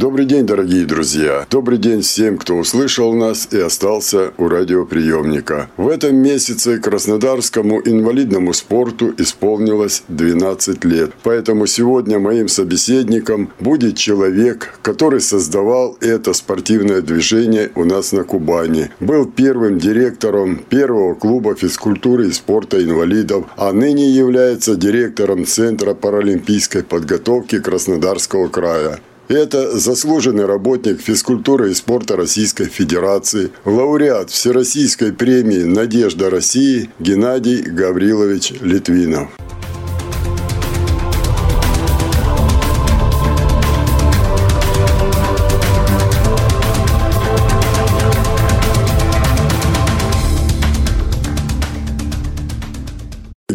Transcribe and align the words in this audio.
Добрый 0.00 0.24
день, 0.24 0.46
дорогие 0.46 0.86
друзья. 0.86 1.46
Добрый 1.50 1.76
день 1.76 2.00
всем, 2.00 2.38
кто 2.38 2.56
услышал 2.56 3.12
нас 3.12 3.48
и 3.50 3.60
остался 3.60 4.32
у 4.38 4.48
радиоприемника. 4.48 5.68
В 5.76 5.88
этом 5.88 6.16
месяце 6.16 6.78
Краснодарскому 6.78 7.82
инвалидному 7.84 8.54
спорту 8.54 9.12
исполнилось 9.18 10.02
12 10.08 10.86
лет. 10.86 11.10
Поэтому 11.22 11.66
сегодня 11.66 12.18
моим 12.18 12.48
собеседником 12.48 13.50
будет 13.60 13.98
человек, 13.98 14.78
который 14.80 15.20
создавал 15.20 15.98
это 16.00 16.32
спортивное 16.32 17.02
движение 17.02 17.70
у 17.74 17.84
нас 17.84 18.12
на 18.12 18.24
Кубани. 18.24 18.90
Был 19.00 19.26
первым 19.26 19.78
директором 19.78 20.62
первого 20.70 21.14
клуба 21.14 21.54
физкультуры 21.54 22.28
и 22.28 22.32
спорта 22.32 22.82
инвалидов, 22.82 23.44
а 23.58 23.70
ныне 23.74 24.08
является 24.08 24.76
директором 24.76 25.44
Центра 25.44 25.92
паралимпийской 25.92 26.84
подготовки 26.84 27.58
Краснодарского 27.58 28.48
края. 28.48 28.98
Это 29.30 29.78
заслуженный 29.78 30.44
работник 30.44 31.00
физкультуры 31.00 31.70
и 31.70 31.74
спорта 31.74 32.16
Российской 32.16 32.64
Федерации, 32.64 33.52
лауреат 33.64 34.30
Всероссийской 34.30 35.12
премии 35.12 35.62
«Надежда 35.62 36.30
России» 36.30 36.90
Геннадий 36.98 37.62
Гаврилович 37.62 38.54
Литвинов. 38.60 39.28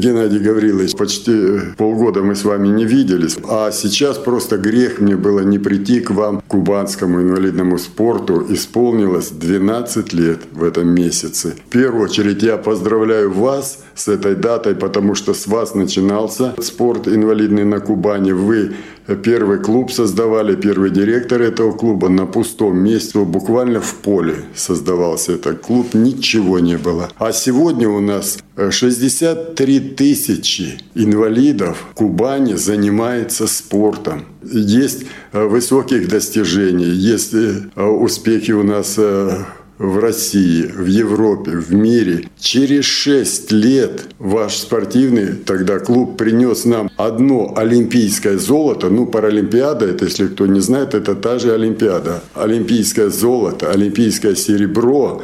Геннадий 0.05 0.37
Гаврилович, 0.37 0.95
почти 0.95 1.33
полгода 1.77 2.21
мы 2.21 2.35
с 2.35 2.43
вами 2.43 2.67
не 2.67 2.85
виделись, 2.85 3.37
а 3.49 3.71
сейчас 3.71 4.19
просто 4.19 4.57
грех 4.57 4.99
мне 4.99 5.15
было 5.15 5.39
не 5.39 5.57
прийти 5.57 5.99
к 5.99 6.11
вам, 6.11 6.43
кубанскому 6.47 7.23
инвалидному 7.23 7.79
спорту. 7.79 8.45
Исполнилось 8.49 9.29
12 9.31 10.13
лет 10.13 10.41
в 10.51 10.63
этом 10.63 10.89
месяце. 10.89 11.55
В 11.67 11.71
первую 11.71 12.03
очередь 12.03 12.43
я 12.43 12.57
поздравляю 12.57 13.31
вас 13.31 13.79
с 13.95 14.07
этой 14.07 14.35
датой, 14.35 14.75
потому 14.75 15.15
что 15.15 15.33
с 15.33 15.47
вас 15.47 15.73
начинался 15.73 16.53
спорт 16.61 17.07
инвалидный 17.07 17.65
на 17.65 17.79
Кубани. 17.79 18.31
Вы 18.31 18.75
первый 19.23 19.59
клуб 19.59 19.91
создавали, 19.91 20.55
первый 20.55 20.89
директор 20.89 21.41
этого 21.41 21.71
клуба 21.73 22.09
на 22.09 22.25
пустом 22.25 22.77
месте, 22.77 23.19
буквально 23.19 23.81
в 23.81 23.95
поле 23.95 24.37
создавался 24.55 25.33
этот 25.33 25.59
клуб, 25.61 25.93
ничего 25.93 26.59
не 26.59 26.77
было. 26.77 27.09
А 27.17 27.31
сегодня 27.31 27.87
у 27.87 27.99
нас 27.99 28.39
63 28.57 29.79
тысячи 29.79 30.79
инвалидов 30.95 31.85
в 31.91 31.93
Кубани 31.93 32.53
занимается 32.55 33.47
спортом. 33.47 34.25
Есть 34.43 35.05
высоких 35.33 36.07
достижений, 36.07 36.85
есть 36.85 37.33
успехи 37.75 38.51
у 38.51 38.63
нас 38.63 38.97
в 39.77 39.99
России, 39.99 40.63
в 40.63 40.85
Европе, 40.85 41.51
в 41.51 41.73
мире. 41.73 42.29
Через 42.39 42.85
6 42.85 43.51
лет 43.51 44.05
ваш 44.19 44.57
спортивный 44.57 45.33
тогда 45.33 45.79
клуб 45.79 46.17
принес 46.17 46.65
нам 46.65 46.89
одно 46.97 47.53
олимпийское 47.55 48.37
золото. 48.37 48.89
Ну, 48.89 49.05
Паралимпиада, 49.05 49.85
это, 49.85 50.05
если 50.05 50.27
кто 50.27 50.45
не 50.45 50.61
знает, 50.61 50.93
это 50.93 51.15
та 51.15 51.39
же 51.39 51.53
Олимпиада. 51.53 52.21
Олимпийское 52.33 53.09
золото, 53.09 53.71
олимпийское 53.71 54.35
серебро, 54.35 55.23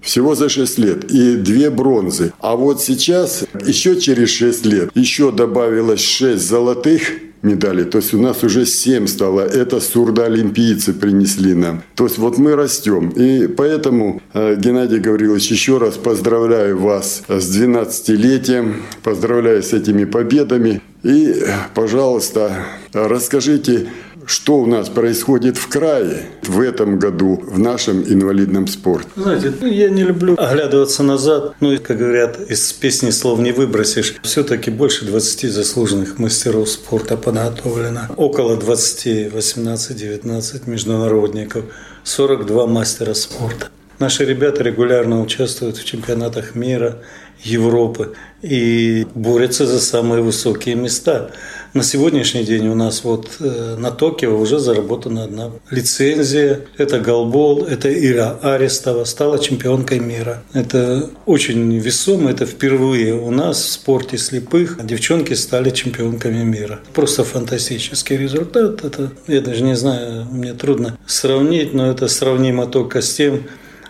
всего 0.00 0.34
за 0.34 0.48
6 0.48 0.78
лет 0.78 1.10
и 1.10 1.36
две 1.36 1.70
бронзы. 1.70 2.32
А 2.40 2.56
вот 2.56 2.82
сейчас, 2.82 3.44
еще 3.64 4.00
через 4.00 4.30
6 4.30 4.66
лет, 4.66 4.90
еще 4.94 5.30
добавилось 5.30 6.00
6 6.00 6.42
золотых 6.42 7.02
медалей. 7.42 7.84
То 7.84 7.98
есть 7.98 8.14
у 8.14 8.20
нас 8.20 8.42
уже 8.44 8.66
7 8.66 9.06
стало. 9.06 9.40
Это 9.40 9.80
сурдоолимпийцы 9.80 10.92
принесли 10.92 11.54
нам. 11.54 11.82
То 11.94 12.04
есть 12.04 12.18
вот 12.18 12.38
мы 12.38 12.54
растем. 12.54 13.10
И 13.10 13.46
поэтому, 13.48 14.22
э, 14.32 14.56
Геннадий 14.56 14.98
Гаврилович, 14.98 15.50
еще 15.50 15.78
раз 15.78 15.94
поздравляю 15.94 16.78
вас 16.78 17.22
с 17.28 17.56
12-летием. 17.56 18.82
Поздравляю 19.02 19.62
с 19.62 19.72
этими 19.72 20.04
победами. 20.04 20.80
И, 21.02 21.34
пожалуйста, 21.74 22.64
расскажите, 22.92 23.88
что 24.26 24.58
у 24.58 24.66
нас 24.66 24.88
происходит 24.88 25.56
в 25.56 25.68
крае 25.68 26.26
в 26.42 26.60
этом 26.60 26.98
году 26.98 27.42
в 27.44 27.58
нашем 27.58 28.02
инвалидном 28.02 28.66
спорте. 28.66 29.08
Знаете, 29.16 29.52
ну, 29.60 29.66
я 29.66 29.88
не 29.90 30.02
люблю 30.02 30.34
оглядываться 30.38 31.02
назад. 31.02 31.54
Ну, 31.60 31.76
как 31.78 31.98
говорят, 31.98 32.40
из 32.50 32.72
песни 32.72 33.10
слов 33.10 33.40
не 33.40 33.52
выбросишь. 33.52 34.16
Все-таки 34.22 34.70
больше 34.70 35.04
20 35.04 35.50
заслуженных 35.50 36.18
мастеров 36.18 36.68
спорта 36.68 37.16
подготовлено. 37.16 38.08
Около 38.16 38.56
20, 38.56 39.32
18-19 39.32 40.70
международников. 40.70 41.64
42 42.04 42.66
мастера 42.66 43.14
спорта. 43.14 43.68
Наши 43.98 44.24
ребята 44.24 44.64
регулярно 44.64 45.22
участвуют 45.22 45.76
в 45.76 45.84
чемпионатах 45.84 46.56
мира, 46.56 46.98
Европы 47.44 48.14
и 48.40 49.06
борются 49.14 49.66
за 49.66 49.80
самые 49.80 50.22
высокие 50.22 50.74
места. 50.74 51.30
На 51.74 51.82
сегодняшний 51.82 52.44
день 52.44 52.68
у 52.68 52.74
нас 52.74 53.02
вот 53.02 53.28
э, 53.40 53.76
на 53.78 53.90
Токио 53.90 54.38
уже 54.38 54.58
заработана 54.58 55.24
одна 55.24 55.52
лицензия. 55.70 56.60
Это 56.76 57.00
Голбол, 57.00 57.64
это 57.64 57.90
Ира 57.90 58.38
Арестова, 58.42 59.04
стала 59.04 59.38
чемпионкой 59.38 59.98
мира. 59.98 60.42
Это 60.52 61.08
очень 61.24 61.78
весомо, 61.78 62.30
это 62.30 62.44
впервые 62.44 63.14
у 63.14 63.30
нас 63.30 63.62
в 63.62 63.70
спорте 63.70 64.18
слепых 64.18 64.84
девчонки 64.84 65.32
стали 65.32 65.70
чемпионками 65.70 66.44
мира. 66.44 66.80
Просто 66.92 67.24
фантастический 67.24 68.18
результат. 68.18 68.84
Это, 68.84 69.10
я 69.26 69.40
даже 69.40 69.62
не 69.62 69.74
знаю, 69.74 70.26
мне 70.30 70.52
трудно 70.52 70.98
сравнить, 71.06 71.72
но 71.72 71.90
это 71.90 72.06
сравнимо 72.06 72.66
только 72.66 73.00
с 73.00 73.14
тем, 73.14 73.44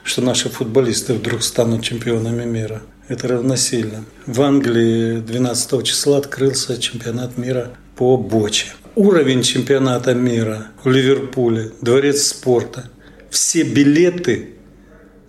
что 0.05 0.23
наши 0.23 0.49
футболисты 0.49 1.15
вдруг 1.15 1.43
станут 1.43 1.83
чемпионами 1.83 2.45
мира. 2.45 2.83
Это 3.09 3.29
равносильно. 3.29 4.05
В 4.27 4.43
Англии 4.43 5.21
12 5.21 5.85
числа 5.85 6.19
открылся 6.19 6.81
чемпионат 6.81 7.37
мира 7.37 7.71
по 7.97 8.17
боче. 8.17 8.67
Уровень 8.95 9.43
чемпионата 9.43 10.15
мира 10.15 10.69
в 10.85 10.91
Ливерпуле, 10.91 11.73
дворец 11.81 12.23
спорта. 12.23 12.91
Все 13.31 13.63
билеты 13.63 14.51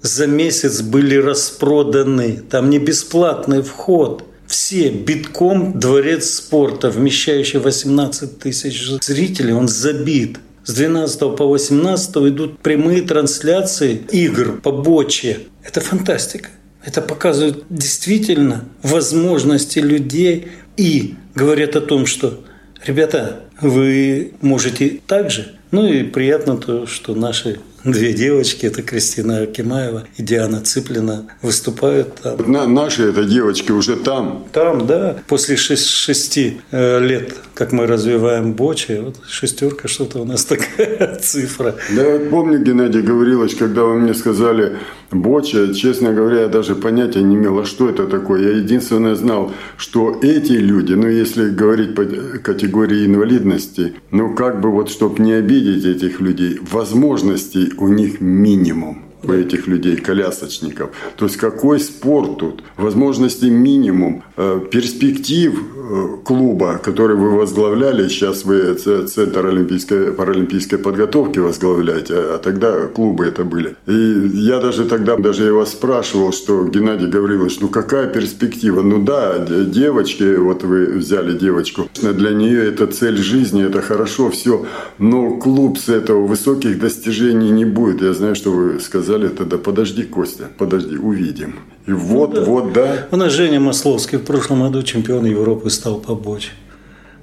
за 0.01 0.27
месяц 0.27 0.81
были 0.81 1.15
распроданы. 1.15 2.41
Там 2.49 2.69
не 2.69 2.77
бесплатный 2.77 3.61
вход. 3.61 4.25
Все 4.45 4.89
битком 4.89 5.79
дворец 5.79 6.29
спорта, 6.29 6.89
вмещающий 6.89 7.59
18 7.59 8.37
тысяч 8.39 8.87
зрителей, 9.01 9.53
он 9.53 9.67
забит. 9.67 10.39
С 10.65 10.73
12 10.73 11.19
по 11.35 11.47
18 11.47 12.15
идут 12.29 12.59
прямые 12.59 13.01
трансляции 13.01 14.01
игр 14.11 14.59
по 14.61 14.71
боче. 14.71 15.39
Это 15.63 15.81
фантастика. 15.81 16.49
Это 16.85 17.01
показывает 17.01 17.63
действительно 17.69 18.65
возможности 18.81 19.79
людей 19.79 20.47
и 20.77 21.15
говорят 21.35 21.75
о 21.75 21.81
том, 21.81 22.05
что, 22.05 22.43
ребята, 22.85 23.41
вы 23.61 24.33
можете 24.41 24.99
так 25.05 25.31
же. 25.31 25.53
Ну 25.71 25.85
и 25.85 26.03
приятно 26.03 26.57
то, 26.57 26.85
что 26.85 27.15
наши 27.15 27.59
две 27.83 28.13
девочки, 28.13 28.65
это 28.65 28.81
Кристина 28.81 29.39
Акимаева 29.39 30.03
и 30.17 30.23
Диана 30.23 30.61
Цыплина, 30.61 31.27
выступают 31.41 32.15
там. 32.15 32.51
На, 32.51 32.67
наши 32.67 33.09
это 33.09 33.23
девочки 33.23 33.71
уже 33.71 33.95
там? 33.95 34.45
Там, 34.51 34.85
да. 34.87 35.17
После 35.27 35.55
шесть, 35.55 35.89
шести 35.89 36.61
э, 36.71 36.99
лет, 36.99 37.35
как 37.53 37.71
мы 37.71 37.87
развиваем 37.87 38.53
Бочи, 38.53 38.99
вот 39.03 39.17
шестерка, 39.27 39.87
что-то 39.87 40.19
у 40.19 40.25
нас 40.25 40.45
такая 40.45 41.19
цифра. 41.19 41.75
Да, 41.95 42.03
я 42.03 42.29
помню, 42.29 42.59
Геннадий 42.59 43.01
Гаврилович, 43.01 43.55
когда 43.55 43.83
вы 43.83 43.99
мне 43.99 44.13
сказали 44.13 44.77
Боча, 45.13 45.73
честно 45.73 46.13
говоря, 46.13 46.41
я 46.41 46.47
даже 46.47 46.75
понятия 46.75 47.21
не 47.21 47.35
имел, 47.35 47.59
а 47.59 47.65
что 47.65 47.89
это 47.89 48.07
такое. 48.07 48.41
Я 48.41 48.57
единственное 48.57 49.15
знал, 49.15 49.51
что 49.77 50.19
эти 50.21 50.53
люди, 50.53 50.93
ну 50.93 51.07
если 51.07 51.49
говорить 51.49 51.95
по 51.95 52.05
категории 52.39 53.05
инвалидности, 53.05 53.93
ну 54.11 54.33
как 54.35 54.61
бы 54.61 54.71
вот, 54.71 54.89
чтобы 54.89 55.21
не 55.21 55.33
обидеть 55.33 55.85
этих 55.85 56.19
людей, 56.21 56.59
возможностей 56.71 57.73
у 57.77 57.87
них 57.87 58.21
минимум. 58.21 59.03
у 59.25 59.31
этих 59.31 59.67
людей, 59.67 59.95
колясочников. 59.95 60.89
То 61.15 61.25
есть 61.25 61.37
какой 61.37 61.79
спорт 61.79 62.39
тут? 62.39 62.63
Возможности 62.75 63.45
минимум, 63.45 64.23
перспектив 64.35 65.53
э, 65.53 66.17
клуба, 66.23 66.79
который 66.83 67.15
вы 67.15 67.37
возглавляли, 67.37 68.07
сейчас 68.07 68.45
вы 68.45 68.73
Центр 68.73 69.45
олимпийской, 69.45 70.11
паралимпийской 70.11 70.77
подготовки 70.77 71.39
возглавляете, 71.39 72.13
а 72.15 72.37
тогда 72.37 72.87
клубы 72.87 73.25
это 73.25 73.43
были. 73.43 73.75
И 73.87 74.29
я 74.33 74.59
даже 74.59 74.85
тогда, 74.85 75.15
даже 75.17 75.45
я 75.45 75.53
вас 75.53 75.71
спрашивал, 75.71 76.31
что 76.31 76.65
Геннадий 76.65 77.07
Гаврилович, 77.07 77.59
ну 77.59 77.67
какая 77.67 78.07
перспектива? 78.07 78.81
Ну 78.81 79.03
да, 79.03 79.39
девочки, 79.39 80.35
вот 80.35 80.63
вы 80.63 80.85
взяли 80.85 81.37
девочку, 81.37 81.89
для 82.01 82.31
нее 82.31 82.67
это 82.67 82.87
цель 82.87 83.17
жизни, 83.17 83.63
это 83.63 83.81
хорошо, 83.81 84.29
все, 84.29 84.65
но 84.97 85.37
клуб 85.37 85.77
с 85.77 85.89
этого 85.89 86.25
высоких 86.25 86.79
достижений 86.79 87.51
не 87.51 87.65
будет. 87.65 88.01
Я 88.01 88.13
знаю, 88.13 88.35
что 88.35 88.51
вы 88.51 88.79
сказали 88.79 89.27
тогда, 89.27 89.57
подожди, 89.57 90.03
Костя, 90.03 90.49
подожди, 90.57 90.97
увидим. 90.97 91.55
И 91.85 91.91
вот, 91.91 92.33
ну, 92.33 92.35
да. 92.35 92.45
вот, 92.45 92.73
да. 92.73 93.07
У 93.11 93.15
нас 93.17 93.33
Женя 93.33 93.59
Масловский 93.59 94.17
в 94.17 94.23
прошлом 94.23 94.61
году 94.61 94.83
чемпион 94.83 95.25
Европы 95.25 95.69
стал 95.69 95.99
побочь 95.99 96.51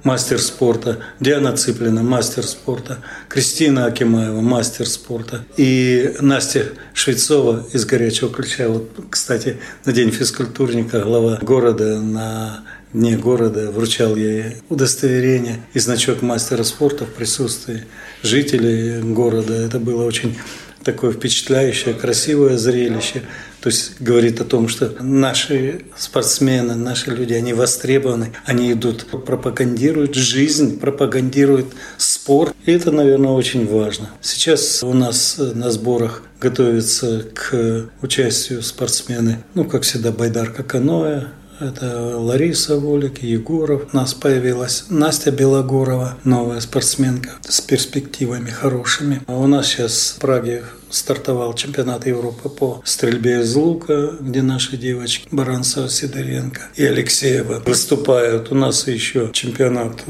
мастер 0.03 0.39
спорта, 0.39 0.99
Диана 1.19 1.55
Цыплина, 1.55 2.03
мастер 2.03 2.43
спорта, 2.43 2.99
Кристина 3.27 3.85
Акимаева, 3.85 4.41
мастер 4.41 4.87
спорта, 4.87 5.45
и 5.57 6.15
Настя 6.19 6.65
Швецова 6.93 7.67
из 7.71 7.85
«Горячего 7.85 8.31
ключа». 8.31 8.67
Вот, 8.67 8.89
кстати, 9.09 9.57
на 9.85 9.93
День 9.93 10.11
физкультурника 10.11 11.01
глава 11.01 11.37
города 11.41 11.99
на 11.99 12.63
дне 12.93 13.15
города 13.15 13.71
вручал 13.71 14.15
ей 14.15 14.57
удостоверение 14.69 15.61
и 15.73 15.79
значок 15.79 16.21
мастера 16.21 16.63
спорта 16.63 17.05
в 17.05 17.09
присутствии 17.09 17.85
жителей 18.21 19.01
города. 19.01 19.53
Это 19.53 19.79
было 19.79 20.03
очень 20.03 20.37
такое 20.83 21.11
впечатляющее, 21.11 21.93
красивое 21.93 22.57
зрелище. 22.57 23.23
То 23.61 23.69
есть 23.69 24.01
говорит 24.01 24.41
о 24.41 24.45
том, 24.45 24.67
что 24.67 24.91
наши 25.01 25.81
спортсмены, 25.95 26.75
наши 26.75 27.11
люди, 27.11 27.33
они 27.33 27.53
востребованы, 27.53 28.33
они 28.45 28.71
идут, 28.71 29.05
пропагандируют 29.05 30.15
жизнь, 30.15 30.79
пропагандируют 30.79 31.67
спорт. 31.97 32.55
И 32.65 32.71
это, 32.71 32.91
наверное, 32.91 33.31
очень 33.31 33.67
важно. 33.67 34.09
Сейчас 34.21 34.81
у 34.81 34.93
нас 34.93 35.37
на 35.37 35.69
сборах 35.69 36.23
готовятся 36.39 37.23
к 37.33 37.85
участию 38.01 38.63
спортсмены, 38.63 39.43
ну, 39.53 39.65
как 39.65 39.83
всегда, 39.83 40.11
Байдарка 40.11 40.63
Каноэ, 40.63 41.27
это 41.61 42.17
Лариса 42.17 42.77
Волик, 42.77 43.21
Егоров. 43.21 43.83
У 43.93 43.95
нас 43.95 44.13
появилась 44.13 44.85
Настя 44.89 45.31
Белогорова, 45.31 46.17
новая 46.23 46.59
спортсменка 46.59 47.29
с 47.47 47.61
перспективами 47.61 48.49
хорошими. 48.49 49.21
А 49.27 49.37
у 49.37 49.47
нас 49.47 49.67
сейчас 49.67 50.15
в 50.17 50.21
Праге 50.21 50.63
стартовал 50.89 51.53
чемпионат 51.53 52.05
Европы 52.07 52.49
по 52.49 52.81
стрельбе 52.83 53.41
из 53.41 53.55
лука, 53.55 54.13
где 54.19 54.41
наши 54.41 54.75
девочки 54.75 55.27
Баранцева, 55.31 55.87
Сидоренко 55.87 56.61
и 56.75 56.83
Алексеева 56.83 57.61
выступают. 57.65 58.51
У 58.51 58.55
нас 58.55 58.87
еще 58.87 59.29
чемпионат 59.31 60.07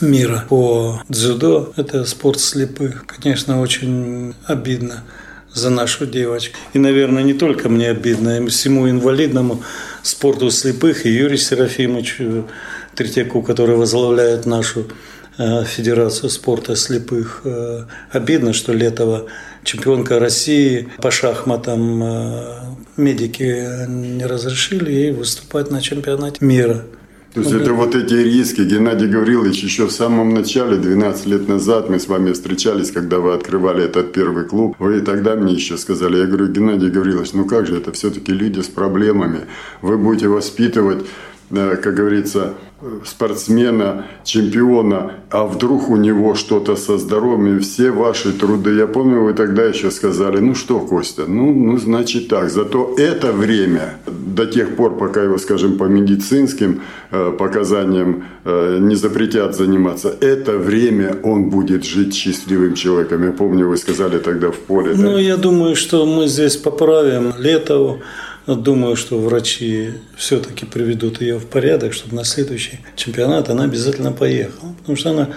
мира 0.00 0.44
по 0.48 1.02
дзюдо. 1.08 1.72
Это 1.76 2.04
спорт 2.04 2.40
слепых. 2.40 3.04
Конечно, 3.06 3.60
очень 3.60 4.34
обидно 4.46 5.02
за 5.52 5.70
нашу 5.70 6.06
девочку. 6.06 6.56
И, 6.72 6.78
наверное, 6.78 7.22
не 7.22 7.34
только 7.34 7.68
мне 7.68 7.90
обидно, 7.90 8.38
и 8.38 8.48
всему 8.48 8.90
инвалидному 8.90 9.62
спорту 10.04 10.50
слепых 10.50 11.06
и 11.06 11.10
Юрий 11.10 11.38
Серафимович 11.38 12.20
Третьяку, 12.94 13.42
который 13.42 13.76
возглавляет 13.76 14.46
нашу 14.46 14.86
э, 15.36 15.64
Федерацию 15.64 16.30
спорта 16.30 16.76
слепых. 16.76 17.40
Э, 17.44 17.86
обидно, 18.12 18.52
что 18.52 18.72
Летова 18.72 19.26
чемпионка 19.64 20.20
России 20.20 20.88
по 20.98 21.10
шахматам 21.10 22.02
э, 22.02 22.60
медики 22.96 23.86
не 23.88 24.24
разрешили 24.26 24.92
ей 24.92 25.12
выступать 25.12 25.70
на 25.70 25.80
чемпионате 25.80 26.44
мира. 26.44 26.84
То 27.34 27.40
есть 27.40 27.52
это 27.52 27.72
вот 27.72 27.96
эти 27.96 28.14
риски. 28.14 28.60
Геннадий 28.60 29.08
Гаврилович, 29.08 29.64
еще 29.64 29.86
в 29.86 29.90
самом 29.90 30.32
начале, 30.32 30.76
12 30.76 31.26
лет 31.26 31.48
назад, 31.48 31.90
мы 31.90 31.98
с 31.98 32.06
вами 32.06 32.32
встречались, 32.32 32.92
когда 32.92 33.18
вы 33.18 33.34
открывали 33.34 33.84
этот 33.84 34.12
первый 34.12 34.44
клуб. 34.44 34.76
Вы 34.78 35.00
тогда 35.00 35.34
мне 35.34 35.54
еще 35.54 35.76
сказали, 35.76 36.18
я 36.18 36.26
говорю, 36.26 36.46
Геннадий 36.46 36.90
Гаврилович, 36.90 37.32
ну 37.32 37.44
как 37.44 37.66
же, 37.66 37.76
это 37.76 37.90
все-таки 37.90 38.30
люди 38.30 38.60
с 38.60 38.68
проблемами. 38.68 39.40
Вы 39.82 39.98
будете 39.98 40.28
воспитывать 40.28 41.04
Э, 41.50 41.76
как 41.76 41.94
говорится, 41.94 42.54
спортсмена, 43.04 44.06
чемпиона, 44.24 45.12
а 45.30 45.44
вдруг 45.44 45.88
у 45.88 45.96
него 45.96 46.34
что-то 46.34 46.74
со 46.76 46.98
здоровьем, 46.98 47.60
все 47.60 47.90
ваши 47.90 48.32
труды. 48.32 48.74
Я 48.74 48.86
помню, 48.86 49.22
вы 49.22 49.34
тогда 49.34 49.64
еще 49.64 49.90
сказали, 49.90 50.38
ну 50.38 50.54
что, 50.54 50.80
Костя, 50.80 51.24
ну, 51.26 51.52
ну 51.52 51.78
значит 51.78 52.28
так. 52.28 52.50
Зато 52.50 52.94
это 52.96 53.32
время, 53.32 53.98
до 54.34 54.46
тех 54.46 54.76
пор, 54.76 54.98
пока 54.98 55.22
его, 55.22 55.38
скажем, 55.38 55.78
по 55.78 55.84
медицинским 55.84 56.82
э, 57.10 57.32
показаниям 57.38 58.24
э, 58.44 58.78
не 58.80 58.96
запретят 58.96 59.54
заниматься, 59.54 60.14
это 60.20 60.58
время 60.58 61.16
он 61.22 61.50
будет 61.50 61.84
жить 61.84 62.14
счастливым 62.14 62.74
человеком. 62.74 63.24
Я 63.24 63.32
помню, 63.32 63.68
вы 63.68 63.76
сказали 63.76 64.18
тогда 64.18 64.50
в 64.50 64.56
поле. 64.56 64.94
Ну, 64.96 65.12
да? 65.12 65.20
я 65.20 65.36
думаю, 65.36 65.76
что 65.76 66.06
мы 66.06 66.28
здесь 66.28 66.56
поправим 66.56 67.34
Летову. 67.38 68.00
Думаю, 68.46 68.94
что 68.96 69.18
врачи 69.18 69.92
все-таки 70.16 70.66
приведут 70.66 71.22
ее 71.22 71.38
в 71.38 71.46
порядок, 71.46 71.94
чтобы 71.94 72.16
на 72.16 72.24
следующий 72.24 72.78
чемпионат 72.94 73.48
она 73.48 73.64
обязательно 73.64 74.12
поехала. 74.12 74.74
Потому 74.78 74.96
что 74.96 75.10
она 75.10 75.28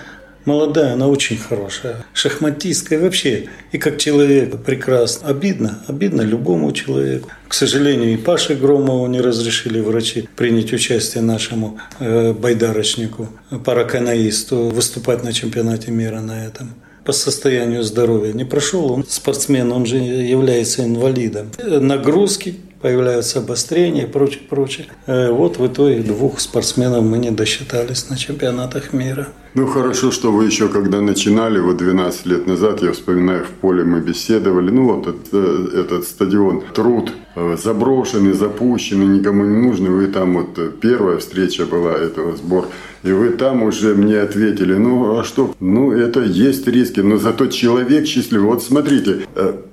молодая, 0.47 0.93
она 0.93 1.07
очень 1.07 1.37
хорошая, 1.37 2.05
шахматистка 2.13 2.95
и 2.95 2.97
вообще, 2.97 3.49
и 3.71 3.77
как 3.77 3.99
человек 3.99 4.63
прекрасно. 4.63 5.27
Обидно, 5.27 5.83
обидно 5.87 6.21
любому 6.21 6.71
человеку. 6.71 7.29
К 7.47 7.53
сожалению, 7.53 8.13
и 8.13 8.17
Паше 8.17 8.55
Громову 8.55 9.05
не 9.07 9.21
разрешили 9.21 9.79
врачи 9.79 10.27
принять 10.35 10.73
участие 10.73 11.21
нашему 11.21 11.77
э, 11.99 12.33
байдарочнику, 12.33 13.29
параканаисту, 13.63 14.69
выступать 14.69 15.23
на 15.23 15.33
чемпионате 15.33 15.91
мира 15.91 16.21
на 16.21 16.45
этом 16.45 16.73
по 17.03 17.13
состоянию 17.13 17.83
здоровья 17.83 18.33
не 18.33 18.43
прошел. 18.43 18.91
Он 18.91 19.05
спортсмен, 19.07 19.71
он 19.71 19.85
же 19.85 19.95
является 19.95 20.83
инвалидом. 20.83 21.51
Нагрузки 21.57 22.55
появляются 22.87 23.39
обострения 23.39 24.03
и 24.03 24.07
прочее, 24.07 24.43
прочее. 24.49 24.87
Э, 25.07 25.29
вот 25.29 25.57
в 25.57 25.67
итоге 25.67 25.99
двух 25.99 26.39
спортсменов 26.39 27.03
мы 27.03 27.17
не 27.17 27.31
досчитались 27.31 28.09
на 28.09 28.15
чемпионатах 28.15 28.93
мира. 28.93 29.27
Ну 29.55 29.67
хорошо, 29.67 30.09
что 30.09 30.31
вы 30.31 30.45
еще 30.45 30.69
когда 30.69 31.01
начинали, 31.01 31.59
вот 31.59 31.75
12 31.75 32.25
лет 32.27 32.47
назад, 32.47 32.81
я 32.81 32.93
вспоминаю, 32.93 33.43
в 33.43 33.49
поле 33.49 33.83
мы 33.83 33.99
беседовали, 33.99 34.69
ну 34.69 34.85
вот 34.85 35.07
этот, 35.07 35.73
этот 35.73 36.03
стадион, 36.05 36.63
труд, 36.73 37.11
заброшенный, 37.57 38.33
запущенный, 38.33 39.05
никому 39.05 39.45
не 39.45 39.57
нужный, 39.67 39.89
вы 39.89 40.07
там 40.07 40.33
вот 40.35 40.79
первая 40.79 41.17
встреча 41.17 41.65
была 41.65 41.93
этого 41.93 42.35
сбора, 42.35 42.67
и 43.03 43.11
вы 43.11 43.29
там 43.29 43.63
уже 43.63 43.95
мне 43.95 44.19
ответили, 44.19 44.75
ну 44.75 45.17
а 45.17 45.23
что, 45.23 45.55
ну 45.59 45.91
это 45.91 46.21
есть 46.21 46.67
риски, 46.67 47.01
но 47.01 47.17
зато 47.17 47.47
человек 47.47 48.05
счастливый. 48.05 48.47
Вот 48.47 48.63
смотрите, 48.63 49.21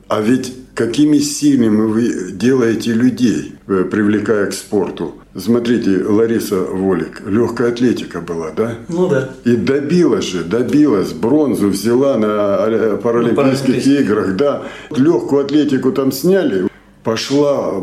а 0.09 0.21
ведь 0.21 0.53
какими 0.75 1.19
сильными 1.19 1.87
вы 1.87 2.33
делаете 2.33 2.93
людей, 2.93 3.55
э, 3.67 3.85
привлекая 3.91 4.47
к 4.47 4.53
спорту. 4.53 5.15
Смотрите, 5.37 6.05
Лариса 6.05 6.61
Волик, 6.61 7.23
легкая 7.27 7.71
атлетика 7.71 8.21
была, 8.21 8.51
да? 8.51 8.75
Ну 8.89 9.09
да. 9.09 9.31
И 9.45 9.57
добилась 9.57 10.27
же, 10.27 10.45
добилась, 10.45 11.13
бронзу 11.13 11.69
взяла 11.69 12.17
на 12.19 12.97
Паралимпийских 12.99 13.87
ну, 13.87 13.93
играх, 13.93 14.37
да. 14.37 14.63
Легкую 14.91 15.45
атлетику 15.45 15.93
там 15.93 16.13
сняли, 16.13 16.69
пошла 17.05 17.75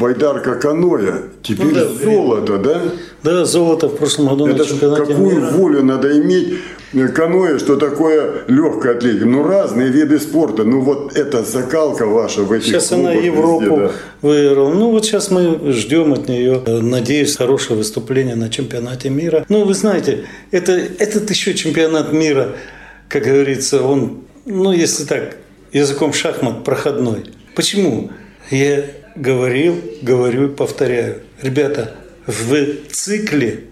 байдарка 0.00 0.54
каноэ, 0.54 1.28
теперь 1.42 1.66
ну, 1.66 1.74
да, 1.74 1.88
золото, 1.92 2.58
да? 2.58 2.82
Да, 3.22 3.44
золото 3.44 3.88
в 3.88 3.96
прошлом 3.96 4.28
году 4.28 4.46
Это 4.46 4.58
на 4.58 4.64
чемпионате 4.64 5.12
какую 5.12 5.36
мира. 5.36 5.50
волю 5.50 5.82
надо 5.84 6.18
иметь 6.18 6.54
каноэ, 7.14 7.58
что 7.58 7.76
такое 7.76 8.44
легкая 8.48 8.96
атлетика. 8.96 9.26
Ну, 9.26 9.46
разные 9.46 9.90
виды 9.90 10.18
спорта. 10.18 10.64
Ну, 10.64 10.80
вот 10.80 11.14
эта 11.16 11.42
закалка 11.42 12.06
ваша 12.06 12.42
в 12.42 12.52
этих 12.52 12.66
Сейчас 12.66 12.92
она 12.92 13.12
Европу 13.12 13.60
везде, 13.60 13.76
да. 13.76 13.92
выиграла. 14.22 14.72
Ну, 14.72 14.90
вот 14.90 15.04
сейчас 15.04 15.30
мы 15.30 15.72
ждем 15.72 16.14
от 16.14 16.28
нее, 16.28 16.62
надеюсь, 16.66 17.36
хорошее 17.36 17.76
выступление 17.76 18.36
на 18.36 18.48
чемпионате 18.48 19.10
мира. 19.10 19.44
Ну, 19.50 19.64
вы 19.64 19.74
знаете, 19.74 20.24
это, 20.50 20.72
этот 20.72 21.28
еще 21.28 21.54
чемпионат 21.54 22.12
мира, 22.12 22.52
как 23.08 23.24
говорится, 23.24 23.82
он, 23.82 24.22
ну, 24.46 24.72
если 24.72 25.04
так, 25.04 25.36
языком 25.72 26.14
шахмат 26.14 26.64
проходной. 26.64 27.24
Почему? 27.54 28.10
Я 28.50 28.84
говорил, 29.16 29.80
говорю 30.02 30.46
и 30.46 30.54
повторяю. 30.54 31.22
Ребята, 31.42 31.96
в 32.26 32.54
цикле 32.90 33.64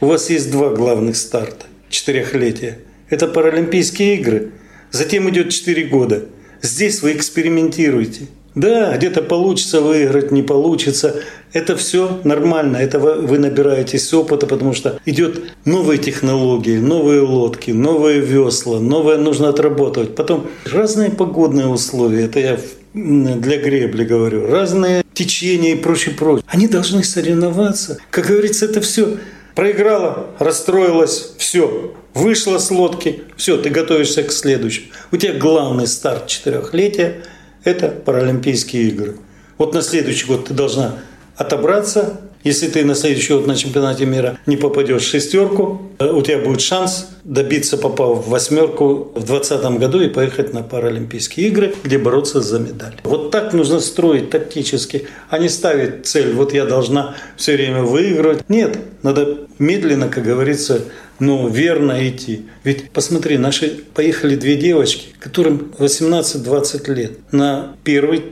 у 0.00 0.06
вас 0.06 0.28
есть 0.28 0.50
два 0.50 0.70
главных 0.70 1.16
старта 1.16 1.66
четырехлетия. 1.88 2.78
Это 3.08 3.26
Паралимпийские 3.26 4.16
игры. 4.16 4.52
Затем 4.90 5.30
идет 5.30 5.50
четыре 5.50 5.84
года. 5.84 6.26
Здесь 6.60 7.00
вы 7.02 7.12
экспериментируете. 7.12 8.26
Да, 8.54 8.96
где-то 8.96 9.22
получится 9.22 9.80
выиграть, 9.80 10.30
не 10.30 10.42
получится. 10.42 11.22
Это 11.52 11.76
все 11.76 12.20
нормально. 12.24 12.76
Это 12.76 12.98
вы 12.98 13.38
набираетесь 13.38 14.12
опыта, 14.12 14.46
потому 14.46 14.74
что 14.74 14.98
идет 15.06 15.52
новые 15.64 15.98
технологии, 15.98 16.76
новые 16.76 17.20
лодки, 17.20 17.70
новые 17.70 18.20
весла, 18.20 18.80
новое 18.80 19.16
нужно 19.16 19.48
отработать. 19.48 20.14
Потом 20.14 20.48
разные 20.64 21.10
погодные 21.10 21.68
условия. 21.68 22.24
Это 22.24 22.40
я 22.40 22.58
для 22.94 23.58
гребли, 23.58 24.04
говорю, 24.04 24.46
разные 24.46 25.04
течения 25.14 25.74
и 25.74 25.78
прочее, 25.78 26.14
прочее. 26.14 26.44
Они 26.48 26.68
должны 26.68 27.04
соревноваться. 27.04 27.98
Как 28.10 28.26
говорится, 28.26 28.64
это 28.64 28.80
все 28.80 29.18
проиграла, 29.54 30.28
расстроилась, 30.38 31.32
все, 31.38 31.94
вышла 32.14 32.58
с 32.58 32.70
лодки, 32.70 33.24
все, 33.36 33.56
ты 33.56 33.70
готовишься 33.70 34.22
к 34.22 34.32
следующему. 34.32 34.86
У 35.10 35.16
тебя 35.16 35.34
главный 35.34 35.86
старт 35.86 36.26
четырехлетия– 36.28 37.22
это 37.64 37.88
Паралимпийские 37.88 38.84
игры. 38.84 39.16
Вот 39.58 39.74
на 39.74 39.82
следующий 39.82 40.26
год 40.26 40.46
ты 40.46 40.54
должна 40.54 41.00
отобраться, 41.36 42.20
если 42.44 42.68
ты 42.68 42.84
на 42.84 42.94
следующий 42.94 43.32
год 43.32 43.46
на 43.46 43.56
чемпионате 43.56 44.06
мира 44.06 44.38
не 44.46 44.56
попадешь 44.56 45.02
в 45.02 45.08
шестерку, 45.08 45.82
э, 45.98 46.10
у 46.10 46.22
тебя 46.22 46.38
будет 46.38 46.60
шанс 46.60 47.08
добиться, 47.24 47.76
попав 47.76 48.26
в 48.26 48.30
восьмерку 48.30 49.12
в 49.14 49.24
2020 49.24 49.78
году 49.78 50.00
и 50.00 50.08
поехать 50.08 50.54
на 50.54 50.62
Паралимпийские 50.62 51.48
игры, 51.48 51.74
где 51.82 51.98
бороться 51.98 52.40
за 52.40 52.58
медаль. 52.58 52.96
Вот 53.04 53.30
так 53.30 53.52
нужно 53.52 53.80
строить 53.80 54.30
тактически, 54.30 55.06
а 55.28 55.38
не 55.38 55.48
ставить 55.48 56.06
цель, 56.06 56.32
вот 56.32 56.54
я 56.54 56.64
должна 56.64 57.16
все 57.36 57.54
время 57.54 57.82
выигрывать. 57.82 58.48
Нет, 58.48 58.78
надо 59.02 59.38
медленно, 59.58 60.08
как 60.08 60.24
говорится, 60.24 60.82
но 61.18 61.48
верно 61.48 62.08
идти. 62.08 62.46
Ведь 62.64 62.90
посмотри, 62.90 63.38
наши 63.38 63.80
поехали 63.94 64.36
две 64.36 64.56
девочки, 64.56 65.08
которым 65.18 65.72
18-20 65.78 66.94
лет, 66.94 67.12
на 67.32 67.74
первый 67.84 68.22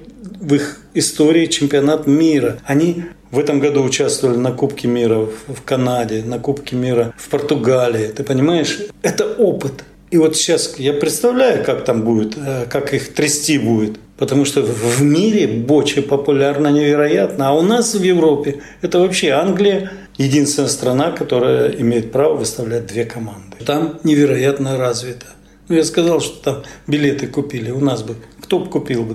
в 0.41 0.55
их 0.55 0.79
истории 0.95 1.47
чемпионат 1.47 2.07
мира. 2.07 2.59
Они 2.65 3.05
в 3.37 3.39
этом 3.39 3.61
году 3.61 3.83
участвовали 3.83 4.39
на 4.39 4.51
Кубке 4.51 4.89
мира 4.89 5.27
в 5.47 5.63
Канаде, 5.63 6.23
на 6.25 6.39
Кубке 6.39 6.75
мира 6.75 7.13
в 7.19 7.29
Португалии. 7.29 8.07
Ты 8.07 8.25
понимаешь, 8.25 8.79
это 9.03 9.27
опыт. 9.27 9.85
И 10.11 10.17
вот 10.17 10.37
сейчас 10.37 10.79
я 10.79 10.95
представляю, 10.95 11.63
как 11.63 11.85
там 11.85 12.03
будет, 12.03 12.39
э, 12.39 12.65
как 12.71 12.95
их 12.95 13.13
трясти 13.13 13.59
будет. 13.59 13.99
Потому 14.17 14.47
что 14.47 14.63
в 14.63 15.03
мире 15.03 15.47
бочи 15.47 16.01
популярна 16.01 16.69
невероятно. 16.69 17.51
А 17.51 17.53
у 17.53 17.61
нас 17.61 17.95
в 17.95 18.03
Европе 18.03 18.63
это 18.81 19.01
вообще 19.01 19.33
Англия 19.33 19.93
единственная 20.17 20.71
страна, 20.71 21.11
которая 21.11 21.69
имеет 21.73 22.13
право 22.13 22.37
выставлять 22.37 22.87
две 22.87 23.05
команды. 23.05 23.59
Там 23.67 23.99
невероятно 24.03 24.79
развито. 24.79 25.27
Ну, 25.69 25.77
я 25.77 25.85
сказал, 25.85 26.21
что 26.21 26.43
там 26.43 26.63
билеты 26.87 27.27
купили. 27.27 27.71
У 27.71 27.81
нас 27.81 28.03
бы 28.03 28.15
кто 28.41 28.61
бы 28.61 28.71
купил 28.71 29.03
бы? 29.03 29.15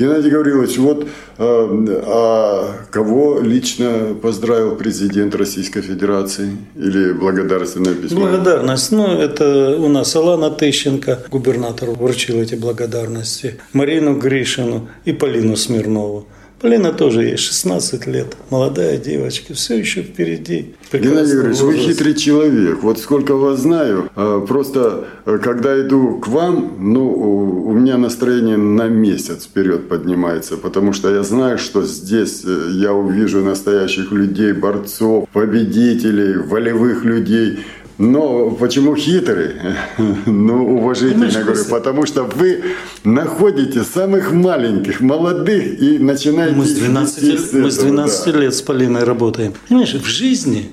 Геннадий 0.00 0.30
Гаврилович, 0.30 0.78
вот 0.78 1.06
э, 1.38 2.02
а 2.06 2.74
кого 2.90 3.38
лично 3.40 4.16
поздравил 4.22 4.74
президент 4.76 5.34
Российской 5.34 5.82
Федерации 5.82 6.56
или 6.74 7.12
благодарственное 7.12 7.94
письмо? 7.94 8.20
Благодарность. 8.20 8.92
Ну, 8.92 9.06
это 9.06 9.76
у 9.76 9.88
нас 9.88 10.16
Алана 10.16 10.50
Тыщенко, 10.50 11.24
губернатор, 11.30 11.90
вручил 11.90 12.40
эти 12.40 12.54
благодарности, 12.54 13.60
Марину 13.74 14.18
Гришину 14.18 14.88
и 15.04 15.12
Полину 15.12 15.56
Смирнову. 15.56 16.26
Полина 16.60 16.92
тоже 16.92 17.22
ей 17.22 17.36
16 17.38 18.06
лет, 18.06 18.36
молодая 18.50 18.98
девочка, 18.98 19.54
все 19.54 19.78
еще 19.78 20.02
впереди. 20.02 20.74
Геннадий 20.92 21.32
Юрьевич, 21.32 21.60
вы 21.60 21.76
хитрый 21.78 22.14
человек. 22.14 22.82
Вот 22.82 22.98
сколько 22.98 23.34
вас 23.34 23.60
знаю, 23.60 24.10
а, 24.14 24.40
просто 24.40 25.06
э, 25.24 25.38
когда 25.42 25.80
иду 25.80 26.18
к 26.18 26.28
вам, 26.28 26.76
ну, 26.78 27.08
у 27.08 27.72
меня 27.72 27.96
настроение 27.96 28.58
на 28.58 28.88
месяц 28.88 29.46
вперед 29.46 29.88
поднимается, 29.88 30.58
потому 30.58 30.92
что 30.92 31.08
я 31.14 31.22
знаю, 31.22 31.56
что 31.56 31.82
здесь 31.82 32.42
э, 32.44 32.72
я 32.72 32.92
увижу 32.92 33.40
настоящих 33.42 34.12
людей, 34.12 34.52
борцов, 34.52 35.28
победителей, 35.32 36.36
волевых 36.36 37.04
людей– 37.04 37.60
но 38.00 38.50
почему 38.50 38.96
хитрый? 38.96 39.52
Ну, 40.26 40.76
уважительно 40.78 41.26
Понимаешь, 41.26 41.46
говорю, 41.46 41.64
потому 41.66 42.06
что 42.06 42.24
вы 42.24 42.62
находите 43.04 43.84
самых 43.84 44.32
маленьких, 44.32 45.00
молодых 45.00 45.80
и 45.80 45.98
начинаете... 45.98 46.56
Мы 46.56 46.64
с 46.64 46.74
12, 46.74 47.22
лет, 47.22 47.52
мы 47.52 47.70
с 47.70 47.76
12 47.76 48.32
да. 48.32 48.40
лет 48.40 48.54
с 48.54 48.62
Полиной 48.62 49.04
работаем. 49.04 49.54
Понимаешь, 49.68 49.94
в 49.94 50.06
жизни 50.06 50.70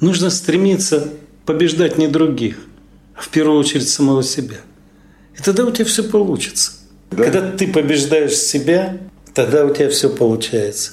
нужно 0.00 0.30
стремиться 0.30 1.08
побеждать 1.44 1.98
не 1.98 2.08
других, 2.08 2.58
а 3.14 3.22
в 3.22 3.28
первую 3.28 3.58
очередь 3.58 3.88
самого 3.88 4.22
себя. 4.22 4.56
И 5.38 5.42
тогда 5.42 5.64
у 5.64 5.70
тебя 5.70 5.84
все 5.84 6.02
получится. 6.02 6.72
Да? 7.12 7.24
Когда 7.24 7.50
ты 7.52 7.68
побеждаешь 7.68 8.34
себя, 8.34 8.98
тогда 9.34 9.64
у 9.64 9.72
тебя 9.72 9.88
все 9.88 10.10
получается 10.10 10.92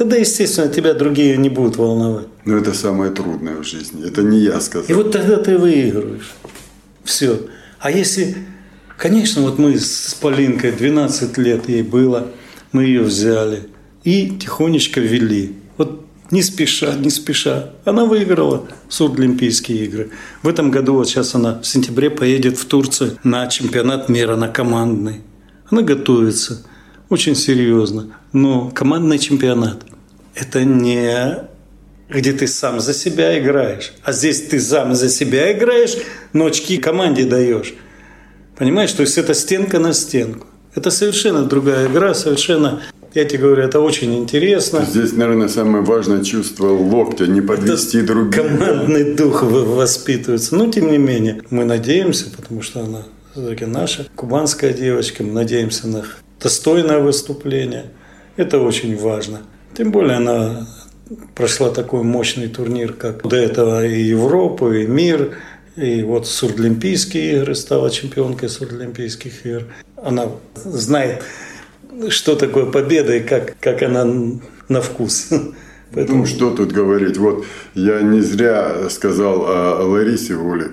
тогда, 0.00 0.16
естественно, 0.16 0.68
тебя 0.68 0.94
другие 0.94 1.36
не 1.36 1.50
будут 1.50 1.76
волновать. 1.76 2.26
Но 2.44 2.56
это 2.56 2.74
самое 2.74 3.10
трудное 3.10 3.56
в 3.56 3.64
жизни. 3.64 4.06
Это 4.06 4.22
не 4.22 4.40
я 4.40 4.60
сказал. 4.60 4.88
И 4.88 4.92
вот 4.92 5.12
тогда 5.12 5.36
ты 5.36 5.58
выигрываешь. 5.58 6.34
Все. 7.04 7.40
А 7.78 7.90
если, 7.90 8.36
конечно, 8.96 9.42
вот 9.42 9.58
мы 9.58 9.78
с 9.78 10.16
Полинкой 10.20 10.72
12 10.72 11.38
лет 11.38 11.68
ей 11.68 11.82
было, 11.82 12.28
мы 12.72 12.84
ее 12.84 13.02
взяли 13.02 13.68
и 14.04 14.30
тихонечко 14.30 15.00
вели. 15.00 15.56
Вот 15.76 16.06
не 16.30 16.42
спеша, 16.42 16.94
не 16.94 17.10
спеша. 17.10 17.70
Она 17.84 18.04
выиграла 18.04 18.68
Сурдлимпийские 18.88 19.84
игры. 19.84 20.10
В 20.42 20.48
этом 20.48 20.70
году, 20.70 20.94
вот 20.94 21.08
сейчас 21.08 21.34
она 21.34 21.60
в 21.60 21.66
сентябре 21.66 22.10
поедет 22.10 22.56
в 22.56 22.64
Турцию 22.64 23.18
на 23.24 23.46
чемпионат 23.48 24.08
мира, 24.08 24.36
на 24.36 24.48
командный. 24.48 25.20
Она 25.68 25.82
готовится 25.82 26.64
очень 27.08 27.34
серьезно. 27.34 28.16
Но 28.32 28.70
командный 28.70 29.18
чемпионат 29.18 29.84
это 30.34 30.64
не 30.64 31.50
где 32.10 32.32
ты 32.32 32.46
сам 32.46 32.80
за 32.80 32.92
себя 32.92 33.38
играешь. 33.38 33.92
А 34.02 34.12
здесь 34.12 34.42
ты 34.42 34.60
сам 34.60 34.94
за 34.94 35.08
себя 35.08 35.52
играешь, 35.52 35.96
но 36.32 36.46
очки 36.46 36.78
команде 36.78 37.24
даешь. 37.24 37.74
Понимаешь, 38.58 38.92
то 38.92 39.02
есть 39.02 39.16
это 39.16 39.32
стенка 39.34 39.78
на 39.78 39.92
стенку. 39.92 40.46
Это 40.74 40.90
совершенно 40.90 41.44
другая 41.44 41.88
игра, 41.88 42.14
совершенно, 42.14 42.82
я 43.14 43.24
тебе 43.24 43.40
говорю, 43.40 43.62
это 43.62 43.80
очень 43.80 44.16
интересно. 44.18 44.84
Здесь, 44.84 45.12
наверное, 45.12 45.48
самое 45.48 45.82
важное 45.82 46.22
чувство 46.22 46.68
локтя, 46.68 47.26
не 47.26 47.40
подвести 47.40 47.98
это 47.98 48.08
других. 48.08 48.42
Командный 48.42 49.14
дух 49.14 49.42
воспитывается. 49.42 50.54
Но, 50.54 50.70
тем 50.70 50.92
не 50.92 50.98
менее, 50.98 51.42
мы 51.50 51.64
надеемся, 51.64 52.30
потому 52.30 52.62
что 52.62 52.80
она 52.80 53.04
все-таки 53.32 53.64
наша 53.64 54.06
кубанская 54.14 54.72
девочка, 54.72 55.22
мы 55.22 55.32
надеемся 55.32 55.88
на 55.88 56.04
достойное 56.40 56.98
выступление. 56.98 57.86
Это 58.36 58.58
очень 58.58 58.96
важно. 58.96 59.40
Тем 59.76 59.90
более 59.90 60.16
она 60.16 60.68
прошла 61.34 61.70
такой 61.70 62.02
мощный 62.02 62.48
турнир, 62.48 62.92
как 62.92 63.26
до 63.26 63.36
этого 63.36 63.86
и 63.86 64.00
Европу, 64.02 64.72
и 64.72 64.86
мир, 64.86 65.36
и 65.76 66.02
вот 66.02 66.26
Сурдлимпийские 66.26 67.36
игры 67.36 67.54
стала 67.54 67.90
чемпионкой 67.90 68.48
Сурдлимпийских 68.48 69.46
игр. 69.46 69.64
Она 69.96 70.28
знает, 70.54 71.22
что 72.08 72.36
такое 72.36 72.66
победа 72.66 73.16
и 73.16 73.20
как, 73.20 73.56
как 73.60 73.82
она 73.82 74.06
на 74.68 74.80
вкус. 74.80 75.28
Поэтому... 75.92 76.20
Ну, 76.20 76.26
что 76.26 76.54
тут 76.54 76.72
говорить. 76.72 77.16
Вот 77.18 77.44
я 77.74 78.00
не 78.02 78.20
зря 78.20 78.88
сказал 78.90 79.44
о 79.46 79.84
Ларисе 79.84 80.36
Волик. 80.36 80.72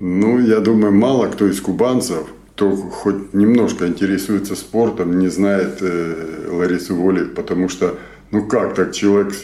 Ну, 0.00 0.40
я 0.40 0.60
думаю, 0.60 0.92
мало 0.92 1.28
кто 1.28 1.46
из 1.46 1.60
кубанцев, 1.60 2.26
кто 2.54 2.74
хоть 2.74 3.32
немножко 3.32 3.86
интересуется 3.86 4.56
спортом, 4.56 5.18
не 5.18 5.28
знает 5.28 5.78
э, 5.80 6.48
Ларису 6.50 6.96
Волик, 6.96 7.34
потому 7.34 7.68
что 7.68 7.96
ну 8.30 8.46
как 8.46 8.74
так 8.74 8.92
человек... 8.92 9.34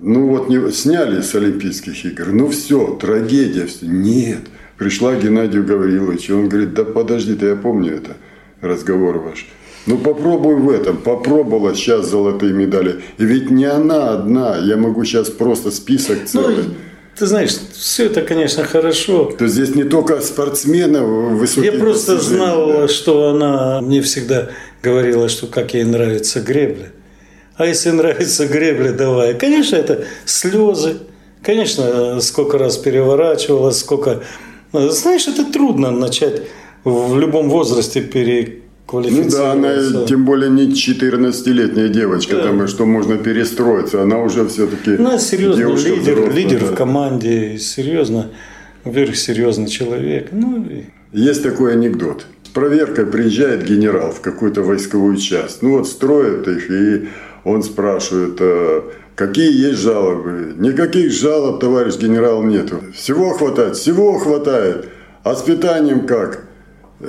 Ну 0.00 0.28
вот 0.28 0.48
не, 0.48 0.70
сняли 0.72 1.20
с 1.20 1.34
Олимпийских 1.34 2.04
игр, 2.04 2.28
ну 2.32 2.48
все, 2.48 2.96
трагедия. 3.00 3.66
Все. 3.66 3.86
Нет. 3.86 4.42
Пришла 4.76 5.16
Геннадию 5.16 5.64
Гавриловичу, 5.64 6.36
он 6.36 6.48
говорит, 6.48 6.74
да 6.74 6.84
подожди, 6.84 7.34
ты 7.34 7.46
я 7.46 7.56
помню 7.56 7.96
это, 7.96 8.16
разговор 8.60 9.18
ваш. 9.18 9.46
Ну 9.86 9.96
попробуй 9.96 10.56
в 10.56 10.70
этом. 10.70 10.98
Попробовала 10.98 11.74
сейчас 11.74 12.10
золотые 12.10 12.52
медали. 12.52 13.00
И 13.16 13.24
ведь 13.24 13.50
не 13.50 13.64
она 13.64 14.10
одна. 14.10 14.58
Я 14.58 14.76
могу 14.76 15.02
сейчас 15.04 15.30
просто 15.30 15.70
список 15.70 16.18
ну, 16.20 16.26
целый. 16.26 16.56
Ну, 16.56 16.74
ты 17.18 17.26
знаешь, 17.26 17.56
все 17.72 18.04
это, 18.04 18.20
конечно, 18.20 18.64
хорошо. 18.64 19.32
То 19.36 19.48
здесь 19.48 19.74
не 19.74 19.84
только 19.84 20.20
спортсмены 20.20 21.00
высокие 21.00 21.72
Я 21.72 21.78
просто 21.78 22.20
знал, 22.20 22.68
да. 22.68 22.88
что 22.88 23.30
она 23.30 23.80
мне 23.80 24.02
всегда 24.02 24.50
говорила, 24.82 25.28
что 25.28 25.46
как 25.46 25.74
ей 25.74 25.84
нравится 25.84 26.40
гребля. 26.40 26.92
А 27.58 27.66
если 27.66 27.90
нравится 27.90 28.46
гребля, 28.46 28.92
давай. 28.92 29.34
Конечно, 29.34 29.74
это 29.74 30.04
слезы. 30.24 30.98
Конечно, 31.42 32.20
сколько 32.20 32.56
раз 32.56 32.76
переворачивалась, 32.76 33.80
сколько... 33.80 34.22
Знаешь, 34.72 35.26
это 35.26 35.44
трудно 35.44 35.90
начать 35.90 36.42
в 36.84 37.18
любом 37.18 37.50
возрасте 37.50 38.00
переквалифицироваться. 38.00 39.54
Ну 39.54 39.62
да, 39.62 39.70
она 39.98 40.06
тем 40.06 40.24
более 40.24 40.50
не 40.50 40.68
14-летняя 40.68 41.88
девочка, 41.88 42.36
да. 42.36 42.42
там, 42.44 42.68
что 42.68 42.86
можно 42.86 43.16
перестроиться. 43.16 44.02
Она 44.02 44.18
уже 44.18 44.46
все-таки 44.46 44.94
Она 44.94 45.18
серьезный 45.18 45.64
лидер, 45.64 46.14
взрослая, 46.14 46.30
лидер 46.30 46.60
да. 46.60 46.66
в 46.66 46.74
команде, 46.76 47.58
серьезно, 47.58 48.30
во-первых, 48.84 49.16
серьезный 49.16 49.66
человек. 49.66 50.28
Ну, 50.30 50.64
Есть 51.12 51.42
такой 51.42 51.72
анекдот. 51.72 52.26
С 52.44 52.48
проверкой 52.50 53.06
приезжает 53.06 53.64
генерал 53.64 54.12
в 54.12 54.20
какую-то 54.20 54.62
войсковую 54.62 55.16
часть. 55.16 55.60
Ну 55.62 55.78
вот 55.78 55.88
строят 55.88 56.46
их, 56.46 56.70
и 56.70 57.08
он 57.48 57.62
спрашивает, 57.62 58.38
«А 58.40 58.84
какие 59.14 59.50
есть 59.50 59.80
жалобы? 59.80 60.54
Никаких 60.56 61.12
жалоб, 61.12 61.60
товарищ 61.60 61.96
генерал, 61.96 62.42
нету. 62.42 62.80
Всего 62.94 63.30
хватает? 63.30 63.76
Всего 63.76 64.18
хватает. 64.18 64.88
А 65.24 65.34
с 65.34 65.42
питанием 65.42 66.06
как? 66.06 66.44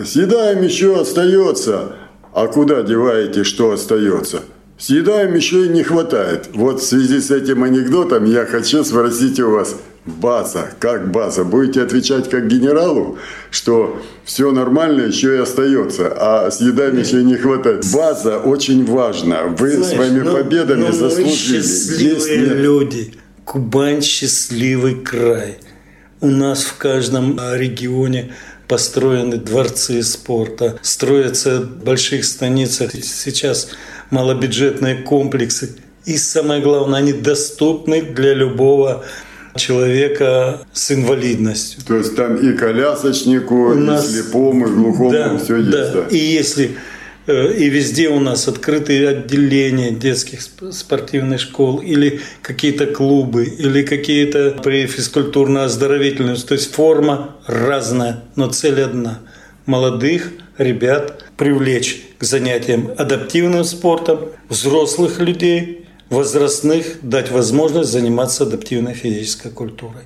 Съедаем 0.06 0.64
еще 0.64 1.00
остается. 1.00 1.96
А 2.34 2.48
куда 2.48 2.84
деваете, 2.84 3.44
что 3.44 3.72
остается? 3.72 4.42
Съедаем 4.78 5.34
еще 5.36 5.66
и 5.66 5.70
не 5.70 5.84
хватает. 5.84 6.50
Вот 6.54 6.80
в 6.80 6.86
связи 6.86 7.20
с 7.20 7.32
этим 7.32 7.64
анекдотом 7.64 8.26
я 8.26 8.46
хочу 8.46 8.84
спросить 8.84 9.40
у 9.40 9.50
вас, 9.52 9.76
база, 10.06 10.72
как 10.80 11.12
база, 11.12 11.44
будете 11.44 11.82
отвечать 11.82 12.30
как 12.30 12.48
генералу, 12.48 13.18
что 13.52 14.02
все 14.24 14.52
нормально, 14.52 15.02
еще 15.02 15.36
и 15.36 15.40
остается, 15.40 16.14
а 16.16 16.52
съедаем 16.52 16.98
еще 16.98 17.22
и 17.22 17.24
не 17.24 17.36
хватает. 17.36 17.86
База 17.94 18.38
очень 18.38 18.86
важна. 18.86 19.44
Вы 19.44 19.72
Знаешь, 19.72 19.96
своими 19.96 20.20
ну, 20.22 20.34
победами 20.34 20.86
ну, 20.88 20.92
заслужили. 20.92 21.62
Счастливые 21.62 22.40
Есть, 22.40 22.56
люди. 22.56 23.14
Кубань 23.46 24.02
счастливый 24.02 24.96
край. 24.96 25.58
У 26.22 26.28
нас 26.28 26.64
в 26.64 26.78
каждом 26.78 27.40
регионе 27.54 28.34
построены 28.68 29.38
дворцы 29.38 30.04
спорта, 30.04 30.78
строятся 30.82 31.62
в 31.62 31.84
больших 31.84 32.24
станицах 32.24 32.92
сейчас 32.94 33.70
малобюджетные 34.12 34.96
комплексы. 34.96 35.76
И 36.06 36.18
самое 36.18 36.62
главное, 36.62 37.00
они 37.00 37.14
доступны 37.14 38.02
для 38.02 38.34
любого 38.34 39.04
человека 39.56 40.62
с 40.74 40.92
инвалидностью. 40.92 41.82
То 41.86 41.96
есть 41.96 42.16
там 42.16 42.36
и 42.36 42.54
колясочнику, 42.54 43.72
У 43.72 43.74
и 43.74 43.78
нас... 43.78 44.12
слепому, 44.12 44.68
и 44.68 44.72
глухому 44.72 45.12
да, 45.12 45.38
все 45.38 45.58
есть. 45.58 45.72
Да. 45.72 45.92
да. 45.92 46.08
И 46.10 46.18
если 46.18 46.78
Э, 47.30 47.54
и 47.54 47.70
везде 47.70 48.10
у 48.10 48.20
нас 48.20 48.48
открытые 48.48 49.08
отделения 49.10 49.92
детских 49.92 50.42
спортивных 50.42 51.40
школ 51.40 51.78
или 51.78 52.22
какие-то 52.42 52.88
клубы, 52.88 53.46
или 53.46 53.84
какие-то 53.84 54.60
при 54.64 54.88
физкультурно-оздоровительные. 54.88 56.44
То 56.44 56.56
есть 56.56 56.74
форма 56.74 57.36
разная, 57.46 58.24
но 58.36 58.48
цель 58.48 58.82
одна. 58.82 59.20
Молодых 59.68 60.32
ребят 60.58 61.24
привлечь 61.38 62.02
к 62.18 62.24
занятиям 62.24 62.90
адаптивным 62.98 63.64
спортом, 63.64 64.22
взрослых 64.50 65.20
людей, 65.20 65.86
возрастных 66.10 66.98
дать 67.02 67.32
возможность 67.32 67.92
заниматься 67.92 68.44
адаптивной 68.44 68.94
физической 68.94 69.52
культурой. 69.52 70.04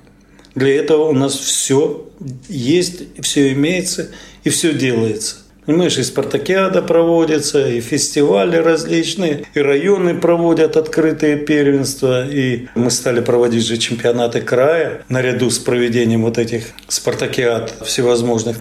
Для 0.54 0.76
этого 0.76 1.08
у 1.08 1.12
нас 1.12 1.34
все 1.36 2.08
есть, 2.48 3.02
все 3.20 3.52
имеется 3.52 4.10
и 4.44 4.50
все 4.50 4.72
делается. 4.72 5.36
Понимаешь, 5.66 5.96
и 5.96 6.02
спартакиада 6.02 6.82
проводится, 6.82 7.66
и 7.66 7.80
фестивали 7.80 8.58
различные, 8.58 9.46
и 9.54 9.60
районы 9.60 10.14
проводят 10.14 10.76
открытые 10.76 11.38
первенства, 11.38 12.28
и 12.28 12.66
мы 12.74 12.90
стали 12.90 13.20
проводить 13.20 13.64
же 13.66 13.78
чемпионаты 13.78 14.42
края 14.42 15.04
наряду 15.08 15.48
с 15.48 15.58
проведением 15.58 16.22
вот 16.22 16.36
этих 16.36 16.66
спартакиад 16.88 17.72
всевозможных. 17.86 18.58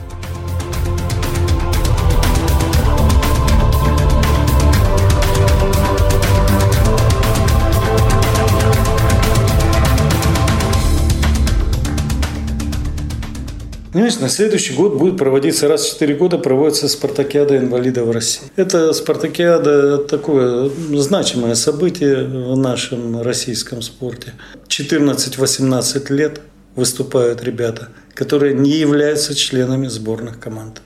Понимаешь, 13.93 14.17
на 14.17 14.27
следующий 14.27 14.73
год 14.73 14.95
будет 14.95 15.17
проводиться, 15.17 15.67
раз 15.67 15.85
в 15.85 15.93
4 15.93 16.15
года 16.15 16.39
проводится 16.39 16.89
спартакиада 16.89 17.57
инвалидов 17.57 18.09
России. 18.11 18.41
Это 18.55 18.91
спартакиада 18.91 19.99
такое 19.99 20.71
значимое 20.93 21.53
событие 21.53 22.23
в 22.25 22.57
нашем 22.57 23.21
российском 23.21 23.83
спорте. 23.83 24.33
14-18 24.67 26.11
лет 26.11 26.41
выступают 26.75 27.43
ребята, 27.43 27.89
которые 28.15 28.55
не 28.55 28.71
являются 28.71 29.35
членами 29.35 29.85
сборных 29.85 30.39
команд 30.39 30.81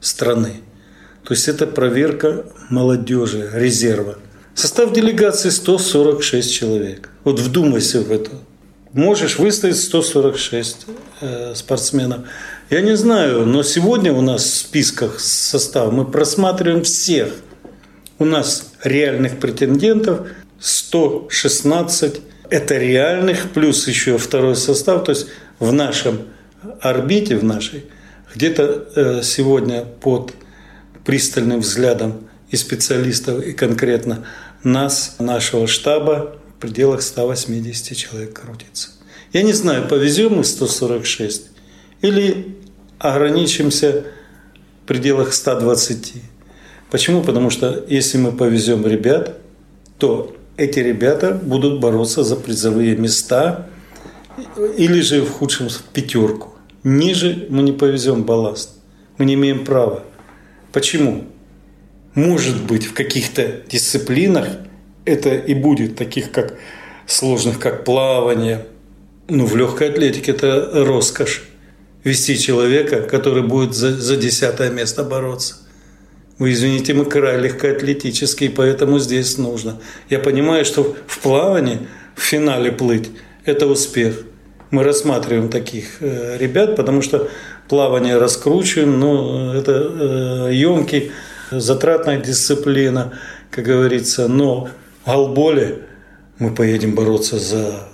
страны. 0.00 0.54
То 1.22 1.34
есть 1.34 1.46
это 1.46 1.64
проверка 1.64 2.44
молодежи, 2.70 3.48
резерва. 3.54 4.18
Состав 4.56 4.92
делегации 4.92 5.50
146 5.50 6.52
человек. 6.52 7.10
Вот 7.22 7.38
вдумайся 7.38 8.00
в 8.00 8.10
это 8.10 8.32
можешь 8.92 9.38
выставить 9.38 9.76
146 9.76 10.86
э, 11.20 11.54
спортсменов. 11.54 12.20
Я 12.70 12.82
не 12.82 12.98
знаю, 12.98 13.46
но 13.46 13.62
сегодня 13.62 14.12
у 14.12 14.20
нас 14.20 14.44
в 14.44 14.56
списках 14.56 15.20
состава 15.20 15.90
мы 15.90 16.04
просматриваем 16.04 16.82
всех. 16.82 17.32
У 18.18 18.26
нас 18.26 18.72
реальных 18.84 19.38
претендентов 19.38 20.28
116. 20.60 22.20
Это 22.50 22.76
реальных, 22.76 23.52
плюс 23.52 23.88
еще 23.88 24.18
второй 24.18 24.54
состав. 24.54 25.04
То 25.04 25.12
есть 25.12 25.28
в 25.58 25.72
нашем 25.72 26.24
орбите, 26.82 27.38
в 27.38 27.44
нашей, 27.44 27.86
где-то 28.34 28.88
э, 28.94 29.22
сегодня 29.22 29.86
под 29.86 30.34
пристальным 31.06 31.60
взглядом 31.60 32.28
и 32.50 32.56
специалистов, 32.56 33.42
и 33.42 33.54
конкретно 33.54 34.26
нас, 34.62 35.16
нашего 35.18 35.66
штаба, 35.66 36.36
в 36.58 36.60
пределах 36.60 37.00
180 37.00 37.96
человек 37.96 38.38
крутится. 38.38 38.90
Я 39.32 39.40
не 39.40 39.54
знаю, 39.54 39.88
повезем 39.88 40.34
мы 40.34 40.44
146 40.44 41.57
или 42.00 42.56
ограничимся 42.98 44.04
в 44.82 44.88
пределах 44.88 45.32
120. 45.32 46.14
Почему? 46.90 47.22
Потому 47.22 47.50
что 47.50 47.84
если 47.88 48.18
мы 48.18 48.32
повезем 48.32 48.86
ребят, 48.86 49.38
то 49.98 50.34
эти 50.56 50.80
ребята 50.80 51.32
будут 51.32 51.80
бороться 51.80 52.24
за 52.24 52.36
призовые 52.36 52.96
места 52.96 53.68
или 54.76 55.00
же 55.00 55.22
в 55.22 55.30
худшем 55.30 55.68
в 55.68 55.82
пятерку. 55.82 56.54
Ниже 56.84 57.46
мы 57.50 57.62
не 57.62 57.72
повезем 57.72 58.24
балласт. 58.24 58.70
Мы 59.18 59.24
не 59.24 59.34
имеем 59.34 59.64
права. 59.64 60.04
Почему? 60.72 61.24
Может 62.14 62.64
быть, 62.64 62.86
в 62.86 62.94
каких-то 62.94 63.62
дисциплинах 63.68 64.48
это 65.04 65.34
и 65.34 65.54
будет, 65.54 65.96
таких 65.96 66.30
как 66.30 66.58
сложных, 67.06 67.58
как 67.58 67.84
плавание. 67.84 68.66
Ну, 69.28 69.46
в 69.46 69.56
легкой 69.56 69.90
атлетике 69.90 70.32
это 70.32 70.70
роскошь. 70.72 71.47
Вести 72.08 72.38
человека, 72.38 73.02
который 73.02 73.42
будет 73.42 73.74
за, 73.74 73.94
за 73.94 74.16
десятое 74.16 74.70
место 74.70 75.04
бороться. 75.04 75.56
Вы 76.38 76.52
извините, 76.52 76.94
мы 76.94 77.04
край 77.04 77.38
легкоатлетический, 77.38 78.48
поэтому 78.48 78.98
здесь 78.98 79.36
нужно. 79.36 79.78
Я 80.08 80.18
понимаю, 80.18 80.64
что 80.64 80.96
в 81.06 81.18
плавании, 81.18 81.80
в 82.14 82.22
финале 82.22 82.72
плыть– 82.72 83.10
это 83.44 83.66
успех. 83.66 84.22
Мы 84.70 84.84
рассматриваем 84.84 85.50
таких 85.50 86.00
э, 86.00 86.38
ребят, 86.38 86.76
потому 86.76 87.02
что 87.02 87.28
плавание 87.68 88.16
раскручиваем, 88.16 88.98
но 88.98 89.54
это 89.54 89.72
э, 89.72 90.54
емкий, 90.54 91.12
затратная 91.50 92.18
дисциплина, 92.18 93.12
как 93.50 93.66
говорится, 93.66 94.28
но 94.28 94.70
Алболе 95.04 95.80
мы 96.38 96.54
поедем 96.54 96.94
бороться 96.94 97.38
за, 97.38 97.86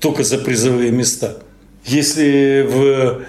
только 0.00 0.22
за 0.22 0.36
призовые 0.36 0.90
места. 0.90 1.38
Если 1.84 2.66
в 2.68 3.22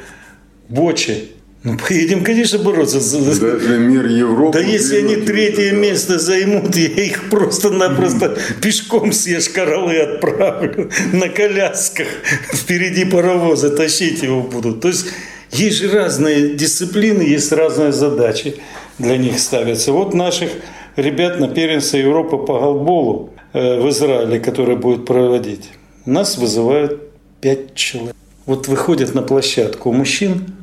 Боче, 0.69 1.29
ну, 1.63 1.77
поедем, 1.77 2.23
конечно, 2.23 2.57
бороться. 2.59 2.99
Даже 2.99 3.79
мир 3.79 4.05
Европы. 4.05 4.59
Да 4.59 4.65
если 4.65 4.99
они 4.99 5.17
третье 5.17 5.73
место 5.73 6.17
займут, 6.17 6.73
я 6.75 6.87
их 6.87 7.29
просто-напросто 7.29 8.37
пешком 8.61 9.11
все 9.11 9.41
шкаралы 9.41 9.97
отправлю 9.97 10.89
на 11.11 11.27
колясках. 11.27 12.07
Впереди 12.53 13.03
паровоза 13.03 13.71
тащить 13.71 14.23
его 14.23 14.41
будут. 14.41 14.79
То 14.79 14.87
есть 14.87 15.07
есть 15.51 15.77
же 15.77 15.91
разные 15.91 16.53
дисциплины, 16.55 17.23
есть 17.23 17.51
разные 17.51 17.91
задачи 17.91 18.55
для 18.97 19.17
них 19.17 19.37
ставятся. 19.39 19.91
Вот 19.91 20.13
наших 20.13 20.51
ребят 20.95 21.39
на 21.39 21.49
первенство 21.49 21.97
Европы 21.97 22.37
по 22.37 22.59
голболу 22.59 23.31
э, 23.51 23.81
в 23.81 23.89
Израиле, 23.89 24.39
который 24.39 24.77
будет 24.77 25.05
проводить, 25.05 25.69
нас 26.05 26.37
вызывают 26.37 27.01
пять 27.41 27.73
человек. 27.75 28.15
Вот 28.49 28.67
выходят 28.67 29.13
на 29.13 29.21
площадку 29.21 29.91
у 29.91 29.93
мужчин 29.93 30.55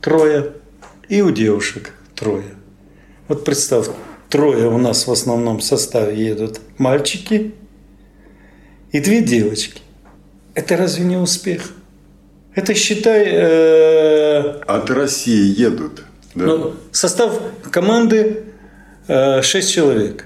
трое 0.00 0.52
и 1.08 1.20
у 1.20 1.32
девушек 1.32 1.92
трое. 2.14 2.54
Вот 3.26 3.44
представь, 3.44 3.88
трое 4.28 4.68
у 4.68 4.78
нас 4.78 5.08
в 5.08 5.10
основном 5.10 5.60
составе 5.60 6.24
едут 6.24 6.60
мальчики 6.78 7.52
и 8.92 9.00
две 9.00 9.20
девочки. 9.20 9.82
Это 10.54 10.76
разве 10.76 11.04
не 11.04 11.16
успех? 11.16 11.72
Это 12.54 12.72
считай... 12.74 13.26
Э... 13.26 14.60
От 14.66 14.88
России 14.90 15.60
едут. 15.60 16.04
Да? 16.36 16.44
Ну, 16.46 16.74
состав 16.92 17.40
команды 17.70 18.44
Э, 19.06 19.42
шесть 19.42 19.72
человек. 19.72 20.24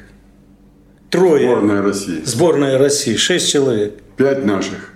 Трое. 1.11 1.49
Сборная 1.49 1.83
России. 1.83 2.23
Сборная 2.25 2.79
России. 2.79 3.16
Шесть 3.16 3.51
человек. 3.51 3.94
Пять 4.16 4.44
наших. 4.44 4.92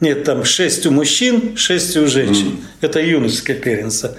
Нет, 0.00 0.24
там 0.24 0.44
шесть 0.44 0.86
у 0.86 0.90
мужчин, 0.90 1.56
шесть 1.56 1.96
у 1.96 2.06
женщин. 2.06 2.48
Mm. 2.48 2.60
Это 2.82 3.00
юношеское 3.00 3.56
первенство. 3.56 4.12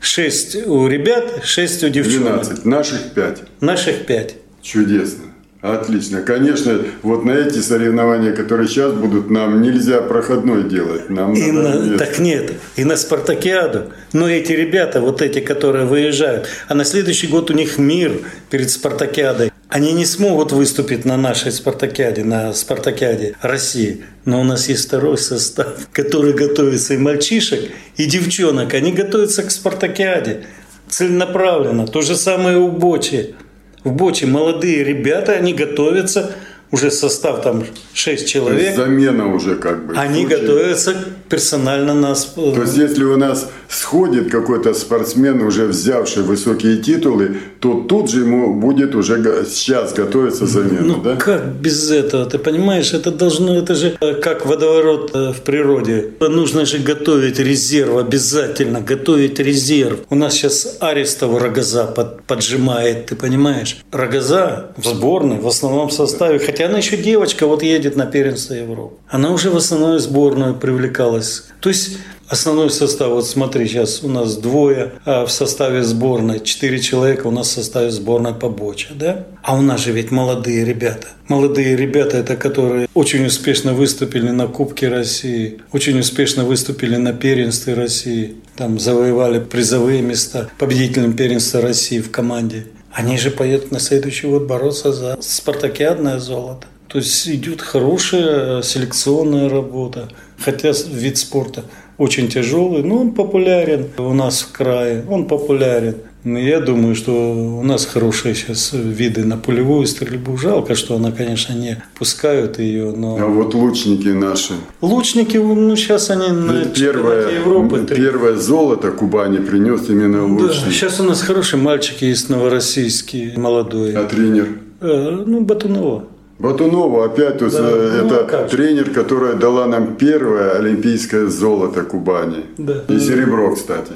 Шесть 0.00 0.54
у 0.66 0.86
ребят, 0.86 1.40
шесть 1.44 1.82
у 1.82 1.88
девчонок. 1.88 2.42
12. 2.42 2.64
Наших 2.64 3.00
5. 3.14 3.42
Наших 3.60 4.06
пять. 4.06 4.36
Чудесно. 4.62 5.24
Отлично. 5.62 6.20
Конечно, 6.20 6.78
вот 7.02 7.24
на 7.24 7.30
эти 7.30 7.58
соревнования, 7.60 8.32
которые 8.32 8.68
сейчас 8.68 8.92
будут, 8.92 9.30
нам 9.30 9.62
нельзя 9.62 10.02
проходной 10.02 10.68
делать. 10.68 11.08
Нам 11.08 11.32
И 11.32 11.50
надо 11.50 11.84
на- 11.84 11.98
так 11.98 12.18
нет, 12.18 12.52
и 12.76 12.84
на 12.84 12.98
спартакиаду. 12.98 13.84
Но 14.12 14.28
эти 14.28 14.52
ребята, 14.52 15.00
вот 15.00 15.22
эти, 15.22 15.40
которые 15.40 15.86
выезжают, 15.86 16.48
а 16.68 16.74
на 16.74 16.84
следующий 16.84 17.28
год 17.28 17.50
у 17.50 17.54
них 17.54 17.78
мир 17.78 18.12
перед 18.50 18.70
спартакиадой. 18.70 19.53
Они 19.74 19.92
не 19.92 20.04
смогут 20.06 20.52
выступить 20.52 21.04
на 21.04 21.16
нашей 21.16 21.50
спартакиаде, 21.50 22.22
на 22.22 22.52
спартакиаде 22.52 23.34
России. 23.42 24.04
Но 24.24 24.40
у 24.40 24.44
нас 24.44 24.68
есть 24.68 24.86
второй 24.86 25.18
состав, 25.18 25.88
который 25.90 26.32
готовится 26.32 26.94
и 26.94 26.96
мальчишек, 26.96 27.72
и 27.96 28.04
девчонок. 28.06 28.72
Они 28.72 28.92
готовятся 28.92 29.42
к 29.42 29.50
спартакиаде 29.50 30.44
целенаправленно. 30.88 31.88
То 31.88 32.02
же 32.02 32.14
самое 32.14 32.56
у 32.56 32.68
Бочи. 32.68 33.34
В 33.82 33.90
Бочи 33.90 34.26
молодые 34.26 34.84
ребята, 34.84 35.32
они 35.32 35.52
готовятся, 35.52 36.30
уже 36.70 36.92
состав 36.92 37.42
там 37.42 37.64
6 37.94 38.04
То 38.04 38.10
есть 38.22 38.28
человек. 38.32 38.76
замена 38.76 39.34
уже 39.34 39.56
как 39.56 39.88
бы. 39.88 39.96
Они 39.96 40.20
случае- 40.20 40.38
готовятся 40.38 40.94
персонально 41.28 41.94
нас. 41.94 42.26
То 42.26 42.62
есть, 42.62 42.76
если 42.76 43.02
у 43.02 43.16
нас 43.16 43.50
сходит 43.68 44.30
какой-то 44.30 44.74
спортсмен, 44.74 45.42
уже 45.42 45.66
взявший 45.66 46.22
высокие 46.22 46.76
титулы, 46.76 47.36
то 47.60 47.80
тут 47.88 48.10
же 48.10 48.20
ему 48.20 48.60
будет 48.60 48.94
уже 48.94 49.44
сейчас 49.48 49.92
готовиться 49.94 50.46
замена, 50.46 50.80
Ну 50.82 51.00
да? 51.02 51.16
как 51.16 51.46
без 51.46 51.90
этого? 51.90 52.26
Ты 52.26 52.38
понимаешь, 52.38 52.92
это 52.92 53.10
должно, 53.10 53.56
это 53.56 53.74
же 53.74 53.96
э, 54.00 54.14
как 54.14 54.46
водоворот 54.46 55.10
э, 55.14 55.32
в 55.32 55.40
природе. 55.42 56.10
Нужно 56.20 56.64
же 56.66 56.78
готовить 56.78 57.38
резерв 57.38 57.96
обязательно, 57.96 58.80
готовить 58.80 59.38
резерв. 59.40 60.00
У 60.10 60.14
нас 60.14 60.34
сейчас 60.34 60.76
Арестов 60.80 61.40
Рогоза 61.40 61.84
под- 61.86 62.22
поджимает, 62.24 63.06
ты 63.06 63.16
понимаешь? 63.16 63.78
Рогоза 63.92 64.72
в 64.76 64.86
сборной, 64.86 65.38
в 65.38 65.46
основном 65.46 65.90
составе, 65.90 66.38
хотя 66.38 66.66
она 66.66 66.78
еще 66.78 66.96
девочка, 66.96 67.46
вот 67.46 67.62
едет 67.62 67.96
на 67.96 68.06
первенство 68.06 68.54
Европы. 68.54 68.94
Она 69.08 69.30
уже 69.32 69.50
в 69.50 69.56
основную 69.56 69.98
сборную 69.98 70.54
привлекалась. 70.54 71.44
То 71.60 71.68
есть 71.70 71.98
Основной 72.28 72.70
состав, 72.70 73.10
вот 73.10 73.26
смотри, 73.26 73.66
сейчас 73.66 74.02
у 74.02 74.08
нас 74.08 74.36
двое 74.36 74.92
а 75.04 75.26
в 75.26 75.30
составе 75.30 75.82
сборной, 75.82 76.40
четыре 76.40 76.80
человека 76.80 77.26
у 77.26 77.30
нас 77.30 77.48
в 77.48 77.52
составе 77.52 77.90
сборной 77.90 78.34
по 78.34 78.48
боче, 78.48 78.88
да? 78.94 79.26
А 79.42 79.56
у 79.56 79.60
нас 79.60 79.82
же 79.82 79.92
ведь 79.92 80.10
молодые 80.10 80.64
ребята. 80.64 81.08
Молодые 81.28 81.76
ребята, 81.76 82.16
это 82.16 82.36
которые 82.36 82.88
очень 82.94 83.26
успешно 83.26 83.74
выступили 83.74 84.30
на 84.30 84.46
Кубке 84.46 84.88
России, 84.88 85.60
очень 85.72 85.98
успешно 85.98 86.44
выступили 86.44 86.96
на 86.96 87.12
первенстве 87.12 87.74
России, 87.74 88.36
там 88.56 88.78
завоевали 88.78 89.38
призовые 89.38 90.00
места, 90.00 90.48
победителем 90.58 91.14
первенства 91.14 91.60
России 91.60 92.00
в 92.00 92.10
команде. 92.10 92.66
Они 92.92 93.18
же 93.18 93.30
поедут 93.30 93.72
на 93.72 93.80
следующий 93.80 94.28
год 94.28 94.44
бороться 94.44 94.92
за 94.92 95.18
спартакиадное 95.20 96.18
золото. 96.18 96.68
То 96.88 96.98
есть 96.98 97.28
идет 97.28 97.60
хорошая 97.60 98.62
селекционная 98.62 99.48
работа. 99.48 100.08
Хотя 100.38 100.72
вид 100.92 101.18
спорта 101.18 101.64
очень 101.98 102.28
тяжелый, 102.28 102.82
но 102.82 102.96
он 103.00 103.10
популярен 103.12 103.86
у 103.98 104.12
нас 104.14 104.42
в 104.42 104.52
крае, 104.52 105.04
он 105.08 105.26
популярен. 105.26 105.94
Но 106.24 106.38
я 106.38 106.60
думаю, 106.60 106.94
что 106.94 107.12
у 107.12 107.62
нас 107.62 107.84
хорошие 107.84 108.34
сейчас 108.34 108.70
виды 108.72 109.24
на 109.26 109.36
пулевую 109.36 109.86
стрельбу. 109.86 110.38
Жалко, 110.38 110.74
что 110.74 110.96
она, 110.96 111.12
конечно, 111.12 111.52
не 111.52 111.82
пускают 111.98 112.58
ее, 112.58 112.88
А 112.88 112.96
но 112.96 113.16
вот 113.28 113.52
лучники 113.54 114.08
наши. 114.08 114.54
лучники, 114.80 115.36
ну 115.36 115.76
сейчас 115.76 116.08
они 116.08 116.28
на 116.28 116.64
чемпионате 116.64 116.80
Первое, 116.80 117.30
Европы. 117.40 117.86
первое 117.94 118.36
золото 118.36 118.90
Кубани 118.90 119.36
принес 119.36 119.88
именно 119.90 120.26
Да, 120.38 120.44
лучник. 120.44 120.72
сейчас 120.72 120.98
у 120.98 121.02
нас 121.02 121.20
хорошие 121.20 121.60
мальчики 121.60 122.04
есть 122.06 122.30
новороссийские, 122.30 123.36
молодые. 123.36 123.98
А 123.98 124.04
тренер? 124.04 124.48
Э, 124.80 125.22
Ну, 125.26 125.40
Батунова. 125.42 126.04
Батунова 126.38 127.06
опять 127.06 127.38
Да, 127.38 127.46
э, 127.46 128.00
ну, 128.02 128.06
это 128.06 128.24
как 128.24 128.50
тренер, 128.50 128.90
которая 128.90 129.34
дала 129.34 129.66
нам 129.66 129.94
первое 129.94 130.58
олимпийское 130.58 131.26
золото 131.26 131.82
Кубани. 131.82 132.44
Да. 132.58 132.84
И 132.88 132.98
серебро, 132.98 133.54
кстати. 133.54 133.92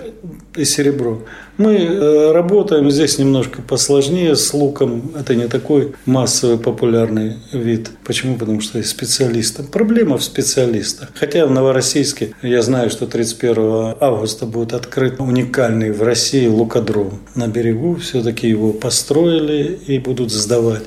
и 0.54 0.64
серебро. 0.64 1.22
Мы 1.56 1.74
э, 1.74 2.30
работаем 2.32 2.88
здесь 2.90 3.18
немножко 3.18 3.60
посложнее 3.62 4.36
с 4.36 4.54
луком. 4.54 5.10
Это 5.18 5.34
не 5.34 5.48
такой 5.48 5.94
массовый 6.06 6.58
популярный 6.58 7.34
вид. 7.52 7.90
Почему? 8.04 8.36
Потому 8.36 8.60
что 8.60 8.78
есть 8.78 8.90
специалисты. 8.90 9.64
Проблема 9.64 10.18
в 10.18 10.22
специалистах. 10.22 11.08
Хотя 11.14 11.46
в 11.46 11.50
Новороссийске 11.50 12.34
я 12.42 12.62
знаю, 12.62 12.90
что 12.90 13.06
31 13.06 13.96
августа 13.98 14.46
будет 14.46 14.72
открыт 14.72 15.16
уникальный 15.18 15.90
в 15.90 16.02
России 16.02 16.46
лукодром. 16.46 17.18
На 17.34 17.48
берегу 17.48 17.96
все-таки 17.96 18.48
его 18.48 18.72
построили 18.72 19.80
и 19.86 19.98
будут 19.98 20.30
сдавать. 20.30 20.84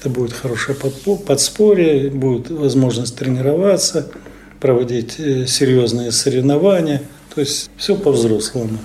Это 0.00 0.08
будет 0.08 0.32
хорошее 0.32 0.78
подспорье, 1.26 2.08
будет 2.08 2.50
возможность 2.50 3.18
тренироваться, 3.18 4.10
проводить 4.58 5.20
э, 5.20 5.44
серьезные 5.46 6.10
соревнования. 6.10 7.02
То 7.34 7.42
есть 7.42 7.70
все 7.76 7.94
по-взрослому. 7.96 8.78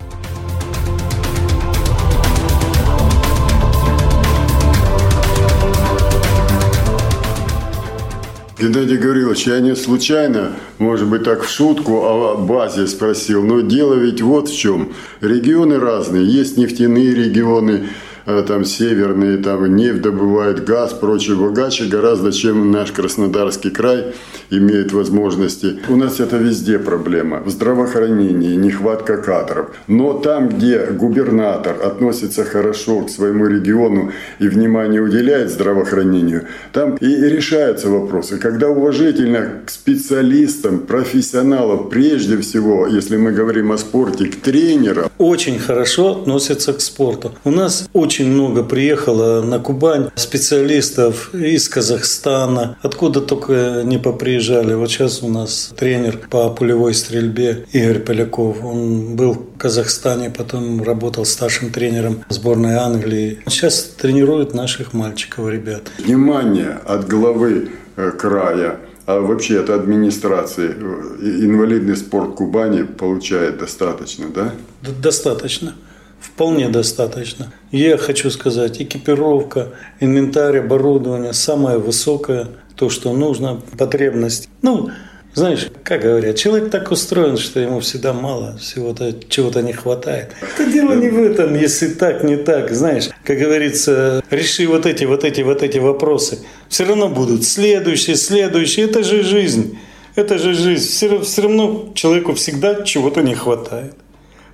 Геннадий 8.59 8.97
Гаврилович, 8.97 9.47
я 9.47 9.59
не 9.61 9.73
случайно, 9.77 10.51
может 10.79 11.07
быть, 11.07 11.23
так 11.23 11.43
в 11.43 11.49
шутку 11.49 12.03
о 12.03 12.35
базе 12.35 12.87
спросил, 12.87 13.41
но 13.41 13.61
дело 13.61 13.93
ведь 13.93 14.21
вот 14.21 14.49
в 14.49 14.57
чем. 14.57 14.91
Регионы 15.21 15.79
разные, 15.79 16.25
есть 16.25 16.57
нефтяные 16.57 17.15
регионы, 17.15 17.87
там 18.25 18.65
северные, 18.65 19.37
там 19.37 19.75
нефть 19.75 20.01
добывают, 20.01 20.63
газ, 20.65 20.93
прочее 20.93 21.35
богаче 21.35 21.85
гораздо, 21.85 22.31
чем 22.31 22.71
наш 22.71 22.91
Краснодарский 22.91 23.71
край 23.71 24.13
имеет 24.49 24.93
возможности. 24.93 25.79
У 25.89 25.95
нас 25.95 26.19
это 26.19 26.37
везде 26.37 26.79
проблема. 26.79 27.41
В 27.41 27.49
здравоохранении 27.49 28.55
нехватка 28.55 29.17
кадров. 29.17 29.71
Но 29.87 30.13
там, 30.13 30.49
где 30.49 30.85
губернатор 30.87 31.75
относится 31.83 32.43
хорошо 32.43 33.01
к 33.01 33.09
своему 33.09 33.47
региону 33.47 34.11
и 34.39 34.47
внимание 34.47 35.01
уделяет 35.01 35.49
здравоохранению, 35.49 36.43
там 36.73 36.95
и 36.95 37.07
решаются 37.07 37.89
вопросы. 37.89 38.37
Когда 38.37 38.69
уважительно 38.69 39.61
к 39.65 39.69
специалистам, 39.69 40.79
профессионалам, 40.79 41.89
прежде 41.89 42.37
всего, 42.37 42.87
если 42.87 43.17
мы 43.17 43.31
говорим 43.31 43.71
о 43.71 43.77
спорте, 43.77 44.25
к 44.25 44.35
тренерам, 44.35 45.09
очень 45.17 45.59
хорошо 45.59 46.21
относятся 46.21 46.73
к 46.73 46.81
спорту. 46.81 47.33
У 47.43 47.51
нас 47.51 47.87
очень 47.93 48.27
много 48.27 48.63
приехало 48.63 49.41
на 49.41 49.59
Кубань 49.59 50.09
специалистов 50.15 51.33
из 51.33 51.69
Казахстана, 51.69 52.77
откуда 52.81 53.21
только 53.21 53.81
не 53.83 53.97
поприезжали. 53.97 54.73
Вот 54.73 54.89
сейчас 54.89 55.23
у 55.23 55.29
нас 55.29 55.73
тренер 55.77 56.19
по 56.29 56.49
пулевой 56.49 56.93
стрельбе 56.93 57.65
Игорь 57.71 57.99
Поляков. 57.99 58.63
Он 58.63 59.15
был 59.15 59.33
в 59.33 59.57
Казахстане, 59.57 60.29
потом 60.29 60.83
работал 60.83 61.25
старшим 61.25 61.71
тренером 61.71 62.23
сборной 62.29 62.75
Англии. 62.75 63.39
Сейчас 63.47 63.83
тренирует 63.83 64.53
наших 64.53 64.93
мальчиков, 64.93 65.49
ребят. 65.49 65.83
внимание 65.97 66.79
от 66.85 67.07
главы 67.07 67.69
э, 67.95 68.11
края, 68.11 68.79
а 69.05 69.19
вообще 69.19 69.59
от 69.59 69.69
администрации, 69.69 70.69
э, 70.69 71.43
инвалидный 71.45 71.95
спорт 71.95 72.35
Кубани 72.35 72.83
получает 72.83 73.59
достаточно, 73.59 74.29
да? 74.29 74.53
Достаточно. 75.01 75.73
Вполне 76.19 76.69
достаточно. 76.69 77.53
Я 77.71 77.97
хочу 77.97 78.31
сказать, 78.31 78.81
экипировка, 78.81 79.73
инвентарь, 79.99 80.59
оборудование, 80.59 81.33
самое 81.33 81.77
высокое, 81.77 82.47
то, 82.75 82.89
что 82.89 83.13
нужно, 83.13 83.61
потребность. 83.77 84.49
Ну, 84.63 84.89
знаешь, 85.35 85.67
как 85.83 86.01
говорят, 86.01 86.37
человек 86.37 86.71
так 86.71 86.91
устроен, 86.91 87.37
что 87.37 87.59
ему 87.59 87.81
всегда 87.81 88.13
мало, 88.13 88.57
всего-то 88.57 89.13
чего-то 89.27 89.61
не 89.61 89.73
хватает. 89.73 90.31
Это 90.41 90.71
дело 90.71 90.93
не 90.93 91.09
в 91.09 91.21
этом, 91.21 91.55
если 91.55 91.89
так, 91.89 92.23
не 92.23 92.37
так. 92.37 92.71
Знаешь, 92.71 93.09
как 93.23 93.37
говорится, 93.37 94.23
реши 94.31 94.65
вот 94.65 94.85
эти, 94.85 95.03
вот 95.03 95.25
эти, 95.25 95.41
вот 95.41 95.61
эти 95.61 95.77
вопросы. 95.77 96.39
Все 96.69 96.85
равно 96.85 97.09
будут 97.09 97.43
следующие, 97.43 98.15
следующие. 98.15 98.85
Это 98.85 99.03
же 99.03 99.23
жизнь. 99.23 99.77
Это 100.15 100.37
же 100.37 100.53
жизнь. 100.53 100.87
Все, 100.87 101.19
все 101.19 101.41
равно 101.41 101.91
человеку 101.93 102.33
всегда 102.33 102.83
чего-то 102.83 103.21
не 103.21 103.35
хватает. 103.35 103.93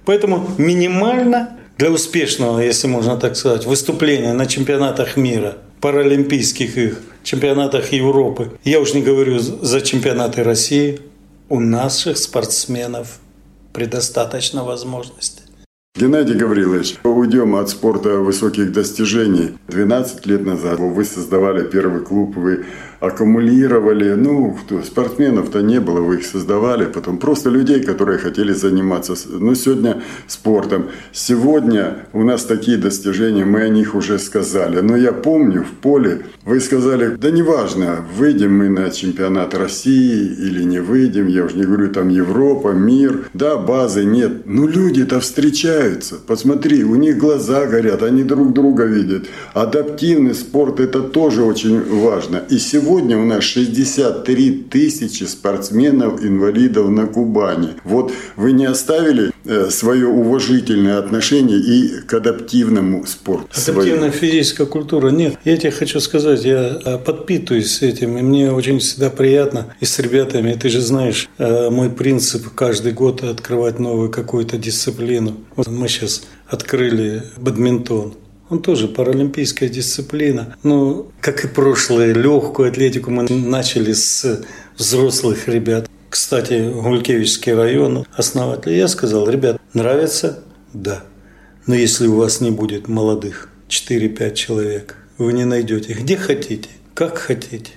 Поэтому 0.06 0.50
минимально 0.58 1.60
для 1.78 1.92
успешного, 1.92 2.60
если 2.60 2.88
можно 2.88 3.18
так 3.18 3.36
сказать, 3.36 3.68
выступления 3.68 4.34
на 4.34 4.48
чемпионатах 4.48 5.16
мира, 5.16 5.58
паралимпийских 5.80 6.78
их, 6.78 7.02
чемпионатах 7.24 7.92
Европы, 7.92 8.52
я 8.64 8.80
уж 8.80 8.94
не 8.94 9.02
говорю 9.02 9.40
за 9.40 9.82
чемпионаты 9.82 10.44
России, 10.44 11.00
у 11.50 11.60
наших 11.60 12.18
спортсменов 12.18 13.20
предостаточно 13.74 14.64
возможностей. 14.64 15.44
Геннадий 15.94 16.36
Гаврилович, 16.36 16.96
уйдем 17.04 17.56
от 17.56 17.70
спорта 17.70 18.20
высоких 18.20 18.72
достижений. 18.72 19.58
12 19.68 20.26
лет 20.26 20.46
назад 20.46 20.80
вы 20.80 21.04
создавали 21.04 21.68
первый 21.68 22.02
клуб, 22.02 22.38
вы 22.38 22.66
аккумулировали, 23.02 24.14
ну, 24.14 24.56
спортсменов-то 24.86 25.62
не 25.62 25.80
было, 25.80 26.02
вы 26.02 26.18
их 26.18 26.26
создавали, 26.26 26.86
потом 26.86 27.18
просто 27.18 27.50
людей, 27.50 27.82
которые 27.82 28.20
хотели 28.20 28.54
заниматься, 28.54 29.16
ну, 29.28 29.56
сегодня 29.56 30.04
спортом. 30.28 30.86
Сегодня 31.12 32.06
у 32.14 32.24
нас 32.24 32.44
такие 32.44 32.78
достижения, 32.78 33.44
мы 33.44 33.62
о 33.62 33.70
них 33.70 33.96
уже 33.96 34.20
сказали, 34.20 34.82
но 34.82 34.96
я 34.96 35.14
помню 35.14 35.64
в 35.64 35.82
поле, 35.82 36.22
вы 36.46 36.60
сказали, 36.60 37.16
да 37.16 37.32
неважно, 37.32 38.06
выйдем 38.16 38.56
мы 38.56 38.70
на 38.70 38.92
чемпионат 38.92 39.56
России 39.56 40.28
или 40.28 40.64
не 40.64 40.80
выйдем, 40.80 41.28
я 41.28 41.46
уже 41.46 41.58
не 41.58 41.64
говорю, 41.64 41.90
там 41.90 42.10
Европа, 42.10 42.70
мир, 42.70 43.30
да, 43.34 43.58
базы 43.58 44.06
нет, 44.06 44.44
ну, 44.46 44.68
люди-то 44.68 45.20
встречаются, 45.20 46.18
посмотри, 46.28 46.84
у 46.84 46.96
них 46.96 47.18
глаза 47.18 47.66
горят, 47.66 48.04
они 48.04 48.24
друг 48.24 48.54
друга 48.54 48.84
видят, 48.84 49.26
адаптивный 49.56 50.36
спорт 50.36 50.80
это 50.80 51.02
тоже 51.02 51.42
очень 51.42 51.82
важно, 52.00 52.44
и 52.48 52.60
сегодня 52.60 52.91
сегодня 52.92 53.18
у 53.18 53.24
нас 53.24 53.46
63 53.46 54.52
тысячи 54.70 55.24
спортсменов-инвалидов 55.24 56.90
на 56.90 57.08
Кубани. 57.08 57.70
Вот 57.86 58.12
вы 58.36 58.52
не 58.52 58.66
оставили 58.66 59.32
э, 59.46 59.70
свое 59.70 60.08
уважительное 60.08 61.00
отношение 61.00 61.58
и 61.58 62.02
к 62.02 62.14
адаптивному 62.14 63.06
спорту. 63.06 63.48
Адаптивная 63.56 64.12
физическая 64.12 64.68
культура 64.68 65.10
нет. 65.10 65.38
Я 65.46 65.56
тебе 65.56 65.72
хочу 65.72 66.02
сказать, 66.02 66.44
я 66.44 66.82
э, 66.84 66.98
подпитываюсь 66.98 67.82
этим, 67.82 68.18
и 68.18 68.22
мне 68.22 68.52
очень 68.52 68.80
всегда 68.80 69.10
приятно 69.10 69.74
и 69.80 69.86
с 69.86 69.98
ребятами. 70.00 70.54
Ты 70.62 70.68
же 70.68 70.82
знаешь, 70.82 71.30
э, 71.38 71.70
мой 71.70 71.90
принцип 71.90 72.54
каждый 72.54 72.92
год 72.92 73.24
открывать 73.24 73.80
новую 73.80 74.10
какую-то 74.10 74.58
дисциплину. 74.58 75.38
Вот 75.56 75.68
мы 75.68 75.88
сейчас 75.88 76.24
открыли 76.50 77.24
бадминтон. 77.38 78.16
Он 78.52 78.62
тоже 78.62 78.90
паралимпийская 78.90 79.70
дисциплина. 79.70 80.58
Но, 80.62 81.08
как 81.22 81.46
и 81.46 81.48
прошлое, 81.48 82.14
легкую 82.14 82.68
атлетику 82.68 83.10
мы 83.10 83.24
начали 83.30 83.94
с 83.94 84.44
взрослых 84.78 85.48
ребят. 85.48 85.90
Кстати, 86.10 86.70
Гулькевичский 86.70 87.54
район, 87.54 88.06
основатель, 88.12 88.74
я 88.74 88.90
сказал, 88.90 89.30
ребят, 89.30 89.58
нравится? 89.74 90.44
Да. 90.74 91.06
Но 91.66 91.76
если 91.76 92.08
у 92.08 92.18
вас 92.18 92.42
не 92.42 92.52
будет 92.52 92.90
молодых, 92.90 93.48
4-5 93.70 94.34
человек, 94.34 94.98
вы 95.18 95.32
не 95.32 95.46
найдете. 95.46 95.94
Где 95.94 96.18
хотите, 96.18 96.68
как 96.94 97.18
хотите. 97.20 97.72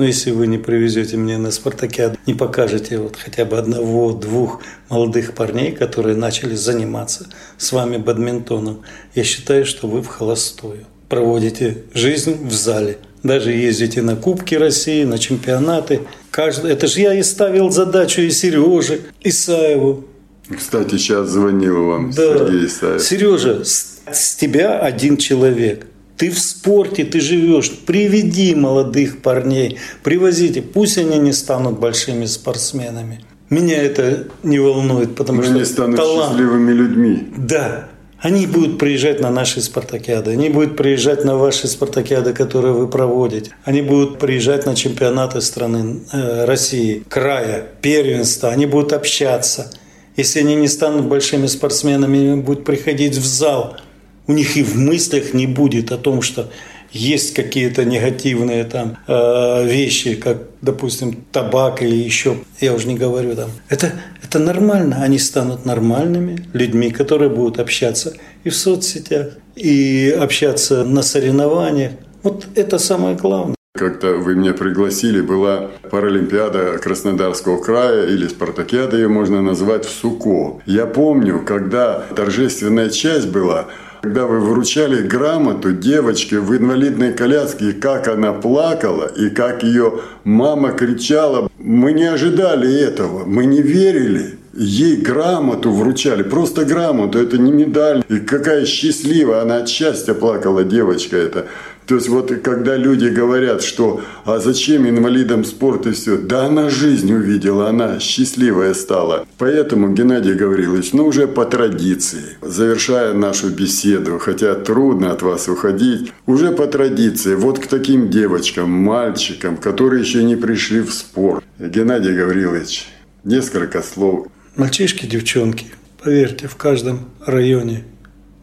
Но 0.00 0.06
если 0.06 0.30
вы 0.30 0.46
не 0.46 0.56
привезете 0.56 1.18
мне 1.18 1.36
на 1.36 1.50
спартакиаду, 1.50 2.16
не 2.24 2.32
покажете 2.32 2.96
вот 2.96 3.16
хотя 3.16 3.44
бы 3.44 3.58
одного-двух 3.58 4.62
молодых 4.88 5.34
парней, 5.34 5.72
которые 5.72 6.16
начали 6.16 6.54
заниматься 6.54 7.26
с 7.58 7.70
вами 7.70 7.98
бадминтоном, 7.98 8.80
я 9.14 9.24
считаю, 9.24 9.66
что 9.66 9.88
вы 9.88 10.00
в 10.00 10.06
холостую. 10.06 10.86
Проводите 11.10 11.84
жизнь 11.92 12.48
в 12.48 12.50
зале. 12.50 12.96
Даже 13.22 13.52
ездите 13.52 14.00
на 14.00 14.16
Кубки 14.16 14.54
России, 14.54 15.04
на 15.04 15.18
чемпионаты. 15.18 16.00
Каждый... 16.30 16.72
Это 16.72 16.86
же 16.86 17.00
я 17.00 17.12
и 17.12 17.22
ставил 17.22 17.70
задачу 17.70 18.22
и 18.22 18.30
Сереже, 18.30 19.02
Исаеву. 19.20 20.06
Кстати, 20.48 20.96
сейчас 20.96 21.28
звонил 21.28 21.88
вам 21.88 22.10
да. 22.12 22.38
Сергей 22.38 22.66
Исаев. 22.68 23.02
Сережа, 23.02 23.64
с 23.66 24.34
тебя 24.36 24.78
один 24.78 25.18
человек. 25.18 25.84
Ты 26.20 26.30
в 26.30 26.38
спорте, 26.38 27.04
ты 27.04 27.18
живешь. 27.18 27.70
Приведи 27.86 28.54
молодых 28.54 29.22
парней, 29.22 29.78
привозите. 30.02 30.60
Пусть 30.60 30.98
они 30.98 31.16
не 31.16 31.32
станут 31.32 31.80
большими 31.80 32.26
спортсменами. 32.26 33.24
Меня 33.48 33.82
это 33.82 34.26
не 34.42 34.58
волнует, 34.58 35.14
потому 35.14 35.38
Но 35.38 35.44
что 35.44 35.54
они 35.54 35.64
станут 35.64 35.96
талант. 35.96 36.32
счастливыми 36.32 36.72
людьми. 36.72 37.28
Да. 37.38 37.88
Они 38.18 38.46
будут 38.46 38.78
приезжать 38.78 39.20
на 39.20 39.30
наши 39.30 39.62
спартакиады, 39.62 40.32
они 40.32 40.50
будут 40.50 40.76
приезжать 40.76 41.24
на 41.24 41.38
ваши 41.38 41.66
спартакиады, 41.68 42.34
которые 42.34 42.74
вы 42.74 42.86
проводите. 42.86 43.52
Они 43.64 43.80
будут 43.80 44.18
приезжать 44.18 44.66
на 44.66 44.76
чемпионаты 44.76 45.40
страны 45.40 46.02
э, 46.12 46.44
России, 46.44 47.02
края, 47.08 47.66
первенства. 47.80 48.50
Они 48.50 48.66
будут 48.66 48.92
общаться. 48.92 49.70
Если 50.18 50.40
они 50.40 50.54
не 50.54 50.68
станут 50.68 51.06
большими 51.06 51.46
спортсменами, 51.46 52.18
они 52.18 52.42
будут 52.42 52.66
приходить 52.66 53.16
в 53.16 53.24
зал– 53.24 53.78
у 54.30 54.32
них 54.32 54.56
и 54.56 54.62
в 54.62 54.76
мыслях 54.76 55.34
не 55.34 55.48
будет 55.48 55.90
о 55.90 55.98
том, 55.98 56.22
что 56.22 56.50
есть 56.92 57.34
какие-то 57.34 57.84
негативные 57.84 58.64
там 58.64 58.96
э, 59.08 59.66
вещи, 59.66 60.14
как, 60.14 60.38
допустим, 60.62 61.24
табак 61.32 61.82
или 61.82 61.96
еще, 61.96 62.36
я 62.60 62.72
уже 62.72 62.86
не 62.86 62.96
говорю 62.96 63.34
там. 63.34 63.50
Это, 63.68 63.92
это 64.22 64.38
нормально, 64.38 65.02
они 65.02 65.18
станут 65.18 65.66
нормальными 65.66 66.46
людьми, 66.52 66.90
которые 66.90 67.28
будут 67.28 67.58
общаться 67.58 68.12
и 68.44 68.50
в 68.50 68.56
соцсетях, 68.56 69.26
и 69.56 70.16
общаться 70.20 70.84
на 70.84 71.02
соревнованиях. 71.02 71.92
Вот 72.22 72.46
это 72.54 72.78
самое 72.78 73.16
главное. 73.16 73.56
Как-то 73.72 74.14
вы 74.14 74.34
меня 74.34 74.52
пригласили, 74.52 75.20
была 75.20 75.70
Паралимпиада 75.90 76.78
Краснодарского 76.78 77.62
края 77.62 78.06
или 78.06 78.28
Спартакиада 78.28 78.96
ее 78.96 79.08
можно 79.08 79.42
назвать 79.42 79.86
в 79.86 79.90
Суко. 79.90 80.60
Я 80.66 80.86
помню, 80.86 81.44
когда 81.44 82.00
торжественная 82.16 82.90
часть 82.90 83.28
была, 83.28 83.66
когда 84.02 84.26
вы 84.26 84.40
вручали 84.40 85.02
грамоту 85.02 85.72
девочке 85.72 86.38
в 86.38 86.56
инвалидной 86.56 87.12
коляске, 87.12 87.72
как 87.72 88.08
она 88.08 88.32
плакала, 88.32 89.06
и 89.06 89.28
как 89.28 89.62
ее 89.62 90.00
мама 90.24 90.72
кричала, 90.72 91.50
мы 91.58 91.92
не 91.92 92.04
ожидали 92.04 92.72
этого, 92.80 93.24
мы 93.26 93.44
не 93.44 93.60
верили. 93.60 94.38
Ей 94.52 94.96
грамоту 94.96 95.70
вручали, 95.70 96.22
просто 96.22 96.64
грамоту, 96.64 97.18
это 97.18 97.38
не 97.38 97.52
медаль. 97.52 98.02
И 98.08 98.18
какая 98.18 98.64
счастливая, 98.64 99.42
она 99.42 99.58
от 99.58 99.68
счастья 99.68 100.14
плакала, 100.14 100.64
девочка 100.64 101.16
эта. 101.16 101.46
То 101.90 101.96
есть 101.96 102.08
вот 102.08 102.30
когда 102.44 102.76
люди 102.76 103.08
говорят, 103.08 103.64
что 103.64 104.00
а 104.24 104.38
зачем 104.38 104.88
инвалидам 104.88 105.44
спорт 105.44 105.88
и 105.88 105.90
все, 105.90 106.18
да 106.18 106.46
она 106.46 106.70
жизнь 106.70 107.12
увидела, 107.12 107.68
она 107.68 107.98
счастливая 107.98 108.74
стала. 108.74 109.26
Поэтому, 109.38 109.92
Геннадий 109.92 110.34
Гаврилович, 110.34 110.92
ну 110.92 111.06
уже 111.06 111.26
по 111.26 111.44
традиции, 111.44 112.36
завершая 112.42 113.12
нашу 113.12 113.50
беседу, 113.50 114.20
хотя 114.20 114.54
трудно 114.54 115.10
от 115.10 115.22
вас 115.22 115.48
уходить, 115.48 116.12
уже 116.26 116.52
по 116.52 116.68
традиции, 116.68 117.34
вот 117.34 117.58
к 117.58 117.66
таким 117.66 118.08
девочкам, 118.08 118.70
мальчикам, 118.70 119.56
которые 119.56 120.02
еще 120.02 120.22
не 120.22 120.36
пришли 120.36 120.82
в 120.82 120.92
спорт. 120.92 121.42
Геннадий 121.58 122.14
Гаврилович, 122.14 122.86
несколько 123.24 123.82
слов. 123.82 124.28
Мальчишки, 124.54 125.06
девчонки, 125.06 125.66
поверьте, 126.00 126.46
в 126.46 126.54
каждом 126.54 127.06
районе 127.26 127.82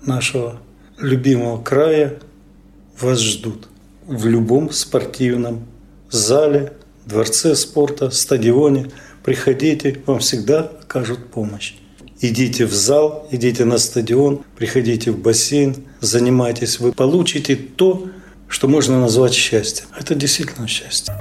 нашего 0.05 0.59
любимого 0.99 1.63
края 1.63 2.19
вас 2.99 3.19
ждут 3.19 3.67
в 4.05 4.25
любом 4.25 4.71
спортивном 4.71 5.65
зале, 6.09 6.73
дворце 7.05 7.55
спорта, 7.55 8.09
стадионе. 8.09 8.91
Приходите, 9.23 10.01
вам 10.05 10.19
всегда 10.19 10.61
окажут 10.61 11.27
помощь. 11.27 11.75
Идите 12.19 12.65
в 12.65 12.73
зал, 12.73 13.27
идите 13.31 13.65
на 13.65 13.77
стадион, 13.77 14.43
приходите 14.55 15.11
в 15.11 15.19
бассейн, 15.19 15.75
занимайтесь. 15.99 16.79
Вы 16.79 16.91
получите 16.91 17.55
то, 17.55 18.07
что 18.47 18.67
можно 18.67 18.99
назвать 18.99 19.33
счастьем. 19.33 19.87
Это 19.99 20.15
действительно 20.15 20.67
счастье. 20.67 21.13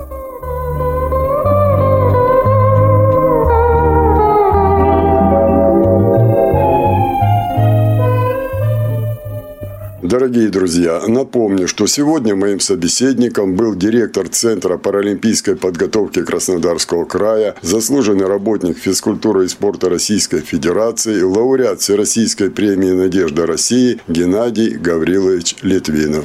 Дорогие 10.27 10.49
друзья, 10.49 11.03
напомню, 11.07 11.69
что 11.69 11.87
сегодня 11.87 12.35
моим 12.35 12.59
собеседником 12.59 13.55
был 13.55 13.77
директор 13.77 14.27
Центра 14.29 14.77
паралимпийской 14.77 15.55
подготовки 15.55 16.25
Краснодарского 16.25 17.05
края, 17.05 17.55
заслуженный 17.62 18.27
работник 18.27 18.77
физкультуры 18.77 19.45
и 19.45 19.49
спорта 19.49 19.89
Российской 19.89 20.41
Федерации, 20.41 21.23
лауреат 21.23 21.81
Всероссийской 21.81 22.51
премии 22.51 22.91
«Надежда 22.91 23.47
России» 23.47 24.01
Геннадий 24.09 24.71
Гаврилович 24.71 25.59
Литвинов. 25.62 26.25